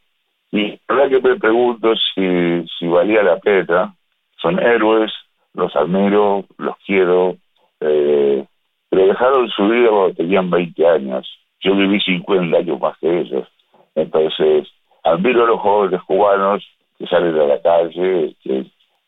y 0.54 0.80
la 0.88 0.96
verdad 0.96 1.10
que 1.10 1.30
me 1.30 1.36
pregunto 1.40 1.94
si, 2.14 2.68
si 2.78 2.86
valía 2.86 3.24
la 3.24 3.40
pena. 3.40 3.96
Son 4.40 4.60
héroes, 4.60 5.12
los 5.56 5.76
admiro, 5.76 6.46
los 6.60 6.76
quiero, 6.86 7.38
eh, 7.80 8.46
pero 8.88 9.08
dejaron 9.08 9.50
su 9.50 9.68
vida 9.68 9.90
cuando 9.90 10.14
tenían 10.14 10.52
20 10.52 10.88
años. 10.88 11.28
Yo 11.60 11.76
viví 11.76 12.00
50 12.02 12.56
años 12.56 12.80
más 12.80 12.96
que 13.00 13.22
ellos. 13.22 13.48
Entonces, 13.96 14.68
admiro 15.04 15.44
a 15.44 15.48
los 15.48 15.60
jóvenes 15.60 16.04
cubanos 16.04 16.64
que 17.00 17.08
salen 17.08 17.36
a 17.36 17.46
la 17.46 17.60
calle, 17.60 18.36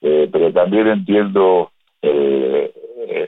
eh, 0.01 0.29
pero 0.31 0.51
también 0.51 0.87
entiendo 0.87 1.71
eh, 2.01 2.71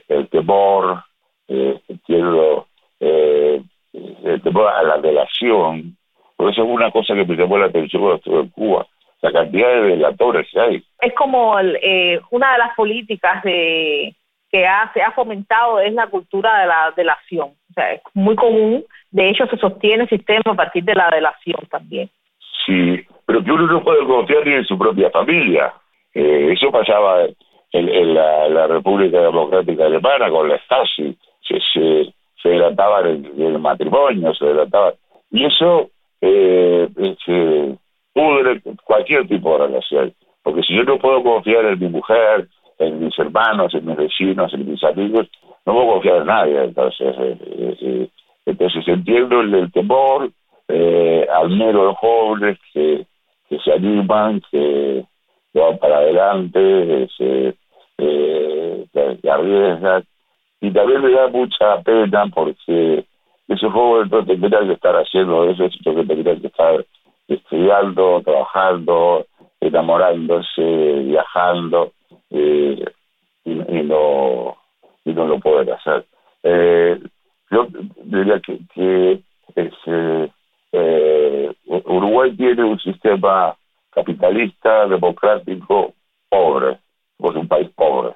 el 0.08 0.28
temor, 0.28 1.02
entiendo 1.48 2.66
el 3.00 4.42
temor 4.42 4.68
a 4.68 4.82
la 4.82 4.96
relación, 4.96 5.96
por 6.38 6.52
eso 6.52 6.62
es 6.62 6.68
una 6.68 6.92
cosa 6.92 7.14
que 7.14 7.24
me 7.24 7.34
llamó 7.34 7.58
la 7.58 7.66
atención 7.66 8.00
cuando 8.00 8.18
estuve 8.18 8.40
en 8.40 8.48
Cuba, 8.50 8.86
la 9.22 9.32
cantidad 9.32 9.68
de 9.68 9.82
delatores 9.82 10.46
que 10.52 10.60
hay. 10.60 10.84
Es 11.00 11.12
como 11.14 11.58
eh, 11.58 12.20
una 12.30 12.52
de 12.52 12.58
las 12.58 12.76
políticas 12.76 13.42
de 13.42 14.14
que 14.50 14.64
se 14.94 15.02
ha 15.02 15.10
fomentado 15.10 15.80
es 15.80 15.92
la 15.92 16.06
cultura 16.06 16.60
de 16.60 16.66
la 16.68 16.92
delación. 16.96 17.48
O 17.48 17.72
sea, 17.74 17.92
es 17.92 18.02
muy 18.14 18.36
común. 18.36 18.84
De 19.10 19.28
hecho, 19.28 19.46
se 19.48 19.56
sostiene 19.56 20.04
el 20.04 20.08
sistema 20.08 20.52
a 20.52 20.54
partir 20.54 20.84
de 20.84 20.94
la 20.94 21.10
delación 21.10 21.66
también. 21.68 22.08
Sí, 22.64 23.04
pero 23.26 23.42
que 23.42 23.50
uno 23.50 23.66
no 23.66 23.82
puede 23.82 24.06
confiar 24.06 24.46
ni 24.46 24.54
en 24.54 24.64
su 24.64 24.78
propia 24.78 25.10
familia. 25.10 25.74
Eh, 26.14 26.52
eso 26.52 26.70
pasaba 26.70 27.26
en, 27.72 28.14
la, 28.14 28.66
República 28.66 29.20
Democrática 29.20 29.86
Alemana 29.86 30.30
con 30.30 30.48
la 30.48 30.56
Stasi. 30.58 31.16
Se, 31.46 31.58
se, 31.72 32.14
se 32.42 32.48
delataban 32.48 33.24
el 33.36 33.58
matrimonio, 33.58 34.34
se 34.34 34.46
delataban. 34.46 34.94
Y 35.30 35.44
eso 35.44 35.90
eh, 36.20 36.88
se 37.24 37.76
pudre 38.12 38.60
cualquier 38.84 39.26
tipo 39.28 39.52
de 39.52 39.66
relación. 39.66 40.14
Porque 40.42 40.62
si 40.62 40.74
yo 40.76 40.84
no 40.84 40.98
puedo 40.98 41.22
confiar 41.22 41.64
en 41.66 41.78
mi 41.78 41.88
mujer, 41.88 42.48
en 42.78 43.00
mis 43.04 43.18
hermanos, 43.18 43.74
en 43.74 43.86
mis 43.86 43.96
vecinos, 43.96 44.52
en 44.54 44.70
mis 44.70 44.82
amigos, 44.84 45.28
no 45.66 45.74
puedo 45.74 45.92
confiar 45.94 46.16
en 46.18 46.26
nadie. 46.26 46.64
Entonces, 46.64 47.14
eh, 47.18 47.36
eh, 47.40 47.76
eh 47.80 48.08
entonces 48.46 48.88
entiendo 48.88 49.40
el, 49.42 49.70
temor, 49.72 50.30
eh, 50.68 51.26
admiro 51.30 51.82
a 51.82 51.84
los 51.84 51.96
jóvenes 51.98 52.58
que, 52.72 53.04
que 53.46 53.58
se 53.58 53.72
animan, 53.72 54.40
que, 54.50 55.04
van 55.58 55.78
para 55.78 55.98
adelante, 55.98 57.08
se, 57.16 57.54
eh. 57.98 58.86
Y 60.60 60.70
también 60.72 61.02
me 61.02 61.10
da 61.12 61.28
mucha 61.28 61.80
pena 61.82 62.26
porque 62.34 63.04
esos 63.46 63.72
jóvenes 63.72 64.10
no 64.10 64.24
tendrían 64.24 64.66
que 64.66 64.74
estar 64.74 64.94
haciendo 64.96 65.48
eso, 65.48 65.68
sino 65.70 65.94
que 65.94 66.04
tendrían 66.04 66.40
que 66.40 66.48
estar 66.48 66.84
estudiando, 67.28 68.20
trabajando, 68.24 69.26
enamorándose, 69.60 70.62
viajando, 71.04 71.92
eh, 72.30 72.84
y, 73.44 73.54
no, 73.54 74.56
y 75.04 75.12
no 75.12 75.26
lo 75.26 75.38
pueden 75.38 75.70
hacer. 75.70 76.04
Eh, 76.42 77.00
yo 77.50 77.66
diría 78.04 78.40
que, 78.40 78.58
que 78.74 79.22
eh, 80.72 81.52
Uruguay 81.86 82.36
tiene 82.36 82.64
un 82.64 82.78
sistema 82.78 83.56
capitalista, 83.90 84.86
democrático, 84.86 85.94
pobre, 86.28 86.78
es 87.18 87.34
un 87.34 87.48
país 87.48 87.70
pobre, 87.74 88.14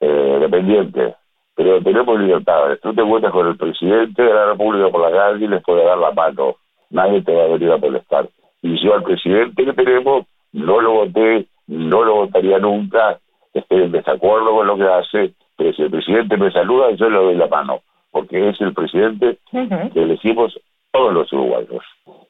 dependiente 0.00 1.14
pero 1.58 1.82
tenemos 1.82 2.20
libertades. 2.20 2.80
Tú 2.80 2.94
te 2.94 3.02
encuentras 3.02 3.32
con 3.32 3.48
el 3.48 3.56
presidente 3.56 4.22
de 4.22 4.32
la 4.32 4.46
República 4.46 4.90
por 4.90 5.00
la 5.00 5.10
calle 5.10 5.44
y 5.44 5.48
les 5.48 5.60
puede 5.64 5.84
dar 5.84 5.98
la 5.98 6.12
mano. 6.12 6.54
Nadie 6.88 7.20
te 7.22 7.34
va 7.34 7.42
a 7.42 7.48
venir 7.48 7.72
a 7.72 7.78
molestar. 7.78 8.28
Y 8.62 8.80
yo 8.80 8.94
al 8.94 9.02
presidente 9.02 9.64
que 9.64 9.72
tenemos 9.72 10.24
no 10.52 10.80
lo 10.80 10.92
voté, 10.92 11.46
no 11.66 12.04
lo 12.04 12.14
votaría 12.14 12.60
nunca, 12.60 13.18
estoy 13.52 13.82
en 13.82 13.90
desacuerdo 13.90 14.52
con 14.52 14.68
lo 14.68 14.76
que 14.76 14.84
hace, 14.84 15.34
pero 15.56 15.72
si 15.72 15.82
el 15.82 15.90
presidente 15.90 16.36
me 16.36 16.52
saluda, 16.52 16.92
yo 16.92 17.10
le 17.10 17.18
doy 17.18 17.34
la 17.34 17.48
mano, 17.48 17.80
porque 18.12 18.50
es 18.50 18.60
el 18.60 18.72
presidente 18.72 19.38
que 19.50 20.00
elegimos 20.00 20.56
todos 20.92 21.12
los 21.12 21.32
uruguayos. 21.32 21.82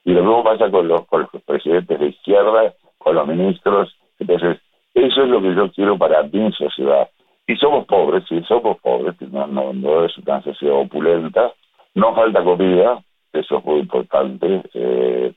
Y 0.08 0.12
lo 0.12 0.22
mismo 0.22 0.42
pasa 0.42 0.70
con 0.70 0.88
los, 0.88 1.04
con 1.06 1.28
los 1.30 1.42
presidentes 1.42 2.00
de 2.00 2.06
izquierda, 2.06 2.72
con 2.96 3.14
los 3.14 3.28
ministros. 3.28 3.94
Entonces, 4.18 4.56
eso 4.94 5.22
es 5.22 5.28
lo 5.28 5.42
que 5.42 5.54
yo 5.54 5.70
quiero 5.70 5.98
para 5.98 6.22
mi 6.22 6.50
sociedad. 6.52 7.10
Y 7.46 7.56
somos 7.56 7.84
pobres, 7.84 8.24
sí, 8.26 8.42
somos 8.48 8.78
pobres, 8.80 9.20
no, 9.20 9.46
no, 9.46 10.04
es 10.06 10.16
una 10.16 10.42
sociedad 10.42 10.76
opulenta, 10.76 11.52
no 11.94 12.14
falta 12.14 12.42
comida, 12.42 13.02
eso 13.34 13.58
es 13.58 13.64
muy 13.66 13.80
importante, 13.80 14.62
eh, 14.72 15.34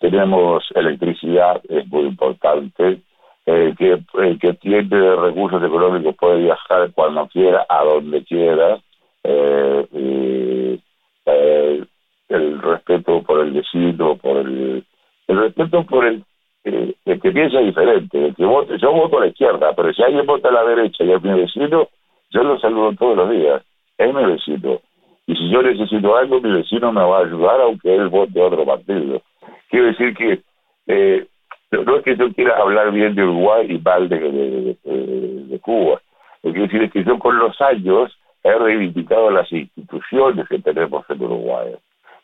tenemos 0.00 0.64
electricidad, 0.74 1.62
es 1.66 1.86
muy 1.86 2.02
importante, 2.02 3.00
el 3.46 3.74
que, 3.74 4.02
que 4.38 4.52
tiene 4.52 5.16
recursos 5.16 5.62
económicos 5.62 6.14
puede 6.16 6.42
viajar 6.42 6.90
cuando 6.92 7.26
quiera, 7.28 7.64
a 7.66 7.84
donde 7.84 8.22
quiera, 8.24 8.80
eh, 9.24 9.86
eh, 9.94 11.84
el 12.30 12.60
respeto 12.62 13.22
por 13.22 13.40
el 13.40 13.52
vecino, 13.52 14.16
por 14.16 14.38
el, 14.38 14.84
el 15.28 15.38
respeto 15.38 15.84
por 15.84 16.06
el 16.06 16.24
eh, 16.64 16.94
que 17.04 17.32
piensa 17.32 17.58
diferente, 17.60 18.26
el 18.26 18.34
que 18.34 18.44
vote, 18.44 18.78
yo 18.78 18.92
voto 18.92 19.18
a 19.18 19.22
la 19.22 19.26
izquierda, 19.28 19.72
pero 19.74 19.92
si 19.92 20.02
alguien 20.02 20.26
vota 20.26 20.48
a 20.48 20.52
la 20.52 20.64
derecha 20.64 21.04
y 21.04 21.12
es 21.12 21.22
mi 21.22 21.32
vecino, 21.32 21.88
yo 22.30 22.42
lo 22.42 22.58
saludo 22.58 22.92
todos 22.94 23.16
los 23.16 23.30
días, 23.30 23.62
es 23.98 24.14
mi 24.14 24.24
vecino. 24.24 24.80
Y 25.26 25.36
si 25.36 25.50
yo 25.50 25.62
necesito 25.62 26.16
algo, 26.16 26.40
mi 26.40 26.52
vecino 26.52 26.92
me 26.92 27.02
va 27.02 27.18
a 27.18 27.24
ayudar 27.24 27.60
aunque 27.60 27.94
él 27.94 28.08
vote 28.08 28.40
a 28.40 28.46
otro 28.46 28.64
partido. 28.64 29.22
Quiero 29.68 29.86
decir 29.86 30.14
que 30.14 30.40
eh, 30.86 31.26
no 31.70 31.96
es 31.96 32.04
que 32.04 32.16
yo 32.16 32.32
quiera 32.32 32.56
hablar 32.56 32.90
bien 32.92 33.14
de 33.14 33.22
Uruguay 33.22 33.66
y 33.68 33.78
mal 33.78 34.08
de, 34.08 34.18
de, 34.18 34.76
de, 34.84 35.60
Cuba. 35.60 36.00
Lo 36.42 36.52
que 36.52 36.58
quiero 36.58 36.66
decir 36.66 36.82
es 36.82 36.92
que 36.92 37.04
yo 37.04 37.18
con 37.18 37.38
los 37.38 37.60
años 37.60 38.16
he 38.42 38.52
reivindicado 38.52 39.30
las 39.30 39.50
instituciones 39.52 40.48
que 40.48 40.58
tenemos 40.58 41.04
en 41.08 41.22
Uruguay, 41.22 41.74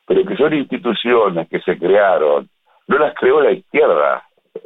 pero 0.06 0.24
que 0.24 0.36
son 0.36 0.54
instituciones 0.54 1.48
que 1.48 1.60
se 1.60 1.78
crearon 1.78 2.48
no 2.88 2.98
las 2.98 3.14
creó 3.14 3.40
la 3.40 3.52
izquierda, 3.52 4.22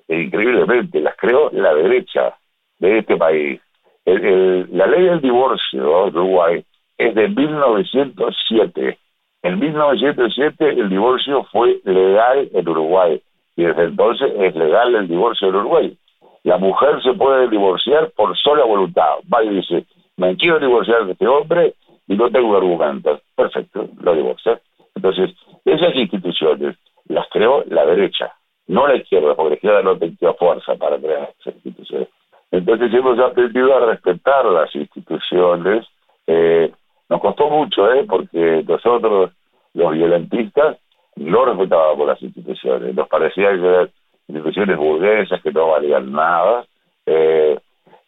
increíblemente, 0.09 1.00
las 1.00 1.16
creó 1.16 1.50
la 1.53 1.74
derecha 1.74 2.35
de 2.79 2.98
este 2.98 3.16
país. 3.16 3.61
la 4.05 4.87
ley 4.87 5.05
del 5.05 5.20
divorcio 5.20 6.11
de 6.11 6.18
Uruguay 6.18 6.64
es 6.98 7.14
de 7.14 7.29
1907. 7.29 8.98
En 9.42 9.59
1907 9.59 10.68
el 10.68 10.88
divorcio 10.90 11.44
fue 11.44 11.81
legal 11.85 12.48
en 12.53 12.68
Uruguay 12.68 13.22
y 13.57 13.64
desde 13.64 13.85
entonces 13.85 14.31
es 14.38 14.55
legal 14.55 14.94
el 14.94 15.09
divorcio 15.09 15.48
en 15.48 15.55
Uruguay. 15.55 15.96
La 16.42 16.59
mujer 16.59 17.03
se 17.03 17.12
puede 17.14 17.48
divorciar 17.48 18.11
por 18.16 18.37
sola 18.37 18.64
voluntad. 18.64 19.16
Va 19.33 19.42
y 19.44 19.48
dice, 19.48 19.87
me 20.16 20.37
quiero 20.37 20.59
divorciar 20.59 21.07
de 21.07 21.12
este 21.12 21.26
hombre 21.26 21.74
y 22.07 22.16
no 22.16 22.31
tengo 22.31 22.57
argumentos. 22.57 23.20
Perfecto, 23.35 23.88
lo 24.00 24.14
divorcia. 24.14 24.61
Entonces, 25.00 25.30
esas 25.64 25.94
instituciones 25.96 26.76
las 27.06 27.26
creó 27.30 27.64
la 27.68 27.86
derecha, 27.86 28.34
no 28.66 28.86
la 28.86 28.96
izquierda, 28.96 29.34
porque 29.34 29.50
la 29.50 29.54
izquierda 29.54 29.82
no 29.82 29.96
tenía 29.96 30.34
fuerza 30.34 30.74
para 30.74 30.98
crear 30.98 31.32
esas 31.40 31.54
instituciones. 31.54 32.08
Entonces 32.50 32.92
hemos 32.92 33.18
aprendido 33.18 33.74
a 33.74 33.86
respetar 33.86 34.44
las 34.44 34.74
instituciones. 34.74 35.86
Eh, 36.26 36.70
nos 37.08 37.20
costó 37.20 37.48
mucho, 37.48 37.90
¿eh? 37.92 38.04
porque 38.06 38.62
nosotros, 38.68 39.30
los 39.72 39.92
violentistas, 39.92 40.76
no 41.16 41.46
respetábamos 41.46 42.06
las 42.06 42.22
instituciones. 42.22 42.94
Nos 42.94 43.08
parecía 43.08 43.52
que 43.52 43.66
eran 43.66 43.90
instituciones 44.28 44.76
burguesas 44.76 45.40
que 45.42 45.50
no 45.50 45.68
valían 45.68 46.12
nada. 46.12 46.66
Eh, 47.06 47.58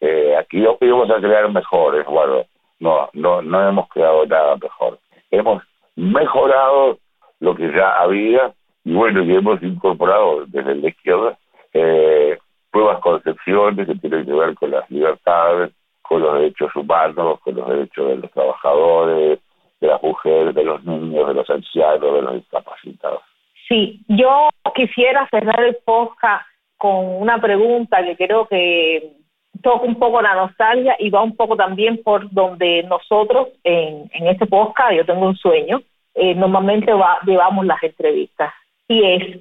eh, 0.00 0.36
aquí 0.36 0.58
íbamos 0.58 1.10
a 1.10 1.20
crear 1.20 1.50
mejores. 1.50 2.04
Bueno, 2.04 2.44
no, 2.80 3.08
no, 3.14 3.40
no 3.40 3.68
hemos 3.68 3.88
creado 3.88 4.26
nada 4.26 4.56
mejor. 4.56 4.98
Hemos 5.30 5.62
mejorado 5.96 6.98
lo 7.40 7.54
que 7.54 7.72
ya 7.72 8.00
había 8.00 8.52
y 8.84 8.94
bueno, 8.94 9.22
y 9.22 9.34
hemos 9.34 9.62
incorporado 9.62 10.44
desde 10.46 10.74
la 10.74 10.88
izquierda 10.88 11.38
eh, 11.72 12.38
nuevas 12.72 13.00
concepciones 13.00 13.86
que 13.86 13.94
tienen 13.96 14.26
que 14.26 14.32
ver 14.32 14.54
con 14.54 14.70
las 14.70 14.90
libertades, 14.90 15.72
con 16.02 16.22
los 16.22 16.34
derechos 16.34 16.74
humanos, 16.74 17.40
con 17.40 17.54
los 17.54 17.68
derechos 17.68 18.08
de 18.08 18.16
los 18.16 18.30
trabajadores, 18.32 19.38
de 19.80 19.86
las 19.86 20.02
mujeres, 20.02 20.54
de 20.54 20.64
los 20.64 20.84
niños, 20.84 21.28
de 21.28 21.34
los 21.34 21.48
ancianos, 21.50 22.14
de 22.14 22.22
los 22.22 22.34
discapacitados. 22.34 23.22
Sí, 23.68 24.00
yo 24.08 24.48
quisiera 24.74 25.28
cerrar 25.30 25.62
el 25.64 25.76
podcast 25.84 26.46
con 26.76 27.22
una 27.22 27.40
pregunta 27.40 28.02
que 28.04 28.16
creo 28.16 28.46
que 28.46 29.12
toca 29.60 29.84
un 29.84 29.98
poco 29.98 30.22
la 30.22 30.34
nostalgia 30.34 30.96
y 30.98 31.10
va 31.10 31.22
un 31.22 31.36
poco 31.36 31.56
también 31.56 32.02
por 32.02 32.30
donde 32.30 32.82
nosotros 32.84 33.48
en, 33.64 34.10
en 34.12 34.26
este 34.28 34.46
podcast, 34.46 34.92
yo 34.92 35.04
tengo 35.04 35.26
un 35.26 35.36
sueño, 35.36 35.82
eh, 36.14 36.34
normalmente 36.34 36.92
va, 36.92 37.18
llevamos 37.24 37.66
las 37.66 37.82
entrevistas. 37.82 38.52
Y 38.88 39.04
es... 39.04 39.40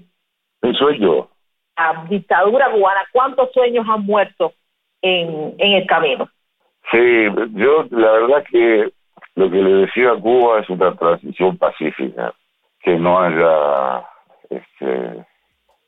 ¿El 0.62 0.76
sueño? 0.76 1.28
La 1.78 2.06
dictadura 2.10 2.71
cubana, 2.71 3.02
¿cuántos 3.12 3.52
sueños 3.52 3.86
han 3.89 4.06
muerto 4.06 4.54
en, 5.02 5.56
en 5.58 5.74
el 5.74 5.88
camino? 5.88 6.30
Sí, 6.91 7.26
yo 7.54 7.86
la 7.89 8.12
verdad 8.12 8.43
que 8.50 8.91
lo 9.36 9.50
que 9.50 9.58
le 9.58 9.86
decía 9.86 10.12
a 10.12 10.19
Cuba 10.19 10.60
es 10.60 10.69
una 10.69 10.93
transición 10.95 11.58
pacífica, 11.58 12.34
que 12.82 12.97
no 12.97 13.19
haya 13.19 14.06
este, 14.50 15.26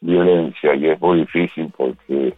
violencia 0.01 0.75
y 0.75 0.87
es 0.87 1.01
muy 1.01 1.19
difícil 1.19 1.71
porque 1.75 2.33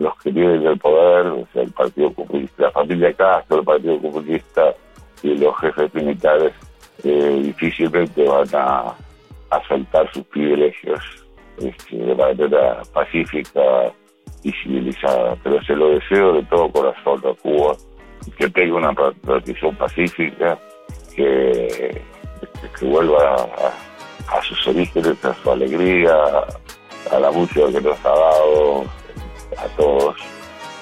los 0.00 0.16
que 0.22 0.32
tienen 0.32 0.66
el 0.66 0.78
poder, 0.78 1.26
o 1.26 1.46
sea, 1.52 1.62
el 1.62 1.72
Partido 1.72 2.12
Comunista, 2.14 2.62
la 2.64 2.70
familia 2.70 3.12
Castro, 3.12 3.58
el 3.58 3.64
Partido 3.64 4.00
Comunista 4.00 4.74
y 5.22 5.36
los 5.36 5.54
jefes 5.58 5.94
militares 5.94 6.52
eh, 7.04 7.40
difícilmente 7.42 8.24
van 8.26 8.48
a, 8.54 8.94
a 9.50 9.68
soltar 9.68 10.10
sus 10.14 10.24
privilegios 10.24 11.00
este, 11.58 11.96
de 11.96 12.14
manera 12.14 12.80
pacífica 12.94 13.92
y 14.42 14.50
civilizada. 14.52 15.36
Pero 15.44 15.62
se 15.64 15.76
lo 15.76 15.90
deseo 15.90 16.32
de 16.32 16.44
todo 16.44 16.72
corazón 16.72 17.18
a 17.18 17.34
Cuba, 17.34 17.76
que 18.38 18.48
tenga 18.48 18.76
una 18.76 18.94
transición 19.20 19.76
pacífica, 19.76 20.58
que, 21.14 22.00
que 22.78 22.86
vuelva 22.86 23.34
a, 23.34 24.38
a 24.38 24.42
sus 24.42 24.66
orígenes, 24.66 25.22
a 25.26 25.34
su 25.34 25.50
alegría, 25.50 26.16
a 27.12 27.20
la 27.20 27.30
música 27.30 27.66
que 27.70 27.82
nos 27.82 27.98
ha 28.06 28.08
dado 28.08 28.84
a 29.56 29.66
todos. 29.76 30.16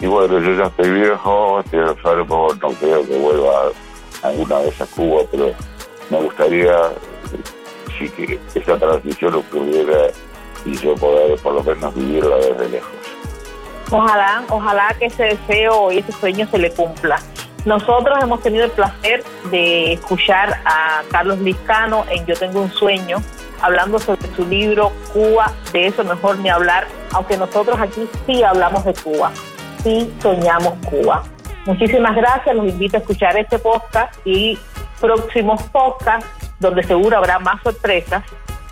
Y 0.00 0.06
bueno, 0.06 0.38
yo 0.38 0.54
ya 0.54 0.66
estoy 0.66 0.90
viejo, 0.90 1.60
estoy 1.60 1.80
enfermo, 1.80 2.48
no 2.60 2.68
creo 2.68 3.06
que 3.06 3.18
vuelva 3.18 3.70
alguna 4.22 4.58
vez 4.58 4.80
a 4.80 4.86
Cuba, 4.86 5.22
pero 5.30 5.52
me 6.10 6.22
gustaría 6.22 6.92
sí 7.98 8.08
que 8.10 8.38
esa 8.54 8.78
transición 8.78 9.34
ocurriera 9.34 10.08
y 10.64 10.76
yo 10.76 10.94
poder 10.94 11.38
por 11.40 11.54
lo 11.54 11.62
menos 11.62 11.94
vivirla 11.94 12.36
desde 12.36 12.68
lejos. 12.68 12.90
Ojalá, 13.90 14.44
ojalá 14.50 14.94
que 14.98 15.06
ese 15.06 15.24
deseo 15.24 15.90
y 15.90 15.98
ese 15.98 16.12
sueño 16.12 16.46
se 16.50 16.58
le 16.58 16.70
cumpla. 16.70 17.18
Nosotros 17.64 18.16
hemos 18.22 18.40
tenido 18.42 18.64
el 18.64 18.70
placer 18.70 19.24
de 19.50 19.94
escuchar 19.94 20.60
a 20.64 21.02
Carlos 21.10 21.38
Liscano 21.40 22.04
en 22.10 22.24
Yo 22.26 22.34
Tengo 22.34 22.60
un 22.60 22.70
Sueño, 22.70 23.18
hablando 23.60 23.98
sobre 23.98 24.28
su 24.34 24.46
libro 24.46 24.92
Cuba, 25.12 25.52
de 25.72 25.86
eso 25.86 26.04
mejor 26.04 26.38
ni 26.38 26.48
hablar, 26.48 26.86
aunque 27.12 27.36
nosotros 27.36 27.78
aquí 27.80 28.08
sí 28.26 28.42
hablamos 28.42 28.84
de 28.84 28.94
Cuba, 28.94 29.32
sí 29.82 30.12
soñamos 30.20 30.74
Cuba. 30.86 31.22
Muchísimas 31.66 32.16
gracias, 32.16 32.54
los 32.54 32.66
invito 32.66 32.96
a 32.96 33.00
escuchar 33.00 33.36
este 33.36 33.58
podcast 33.58 34.14
y 34.24 34.58
próximos 35.00 35.62
podcasts 35.64 36.26
donde 36.60 36.82
seguro 36.82 37.18
habrá 37.18 37.38
más 37.38 37.62
sorpresas 37.62 38.24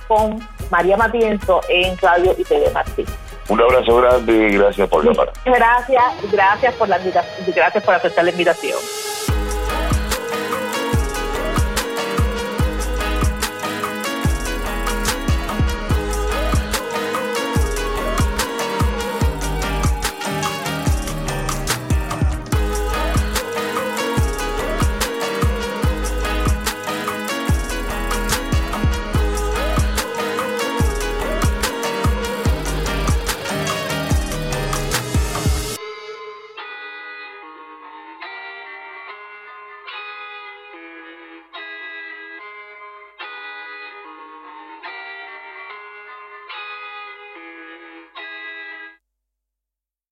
con 0.09 0.39
María 0.71 0.97
Matienzo 0.97 1.61
en 1.69 1.97
Radio 1.99 2.35
y 2.37 2.45
TV 2.45 2.71
Martín. 2.73 3.07
Un 3.49 3.61
abrazo 3.61 3.97
grande 3.97 4.33
y 4.33 4.59
gracias 4.59 4.89
por 4.89 5.05
llamar. 5.05 5.33
Gracias, 5.45 6.05
gracias 6.33 6.75
por 6.75 6.89
la 6.89 6.99
gracias 6.99 7.85
por 7.85 7.95
aceptar 7.95 8.25
la 8.25 8.31
invitación. 8.31 8.79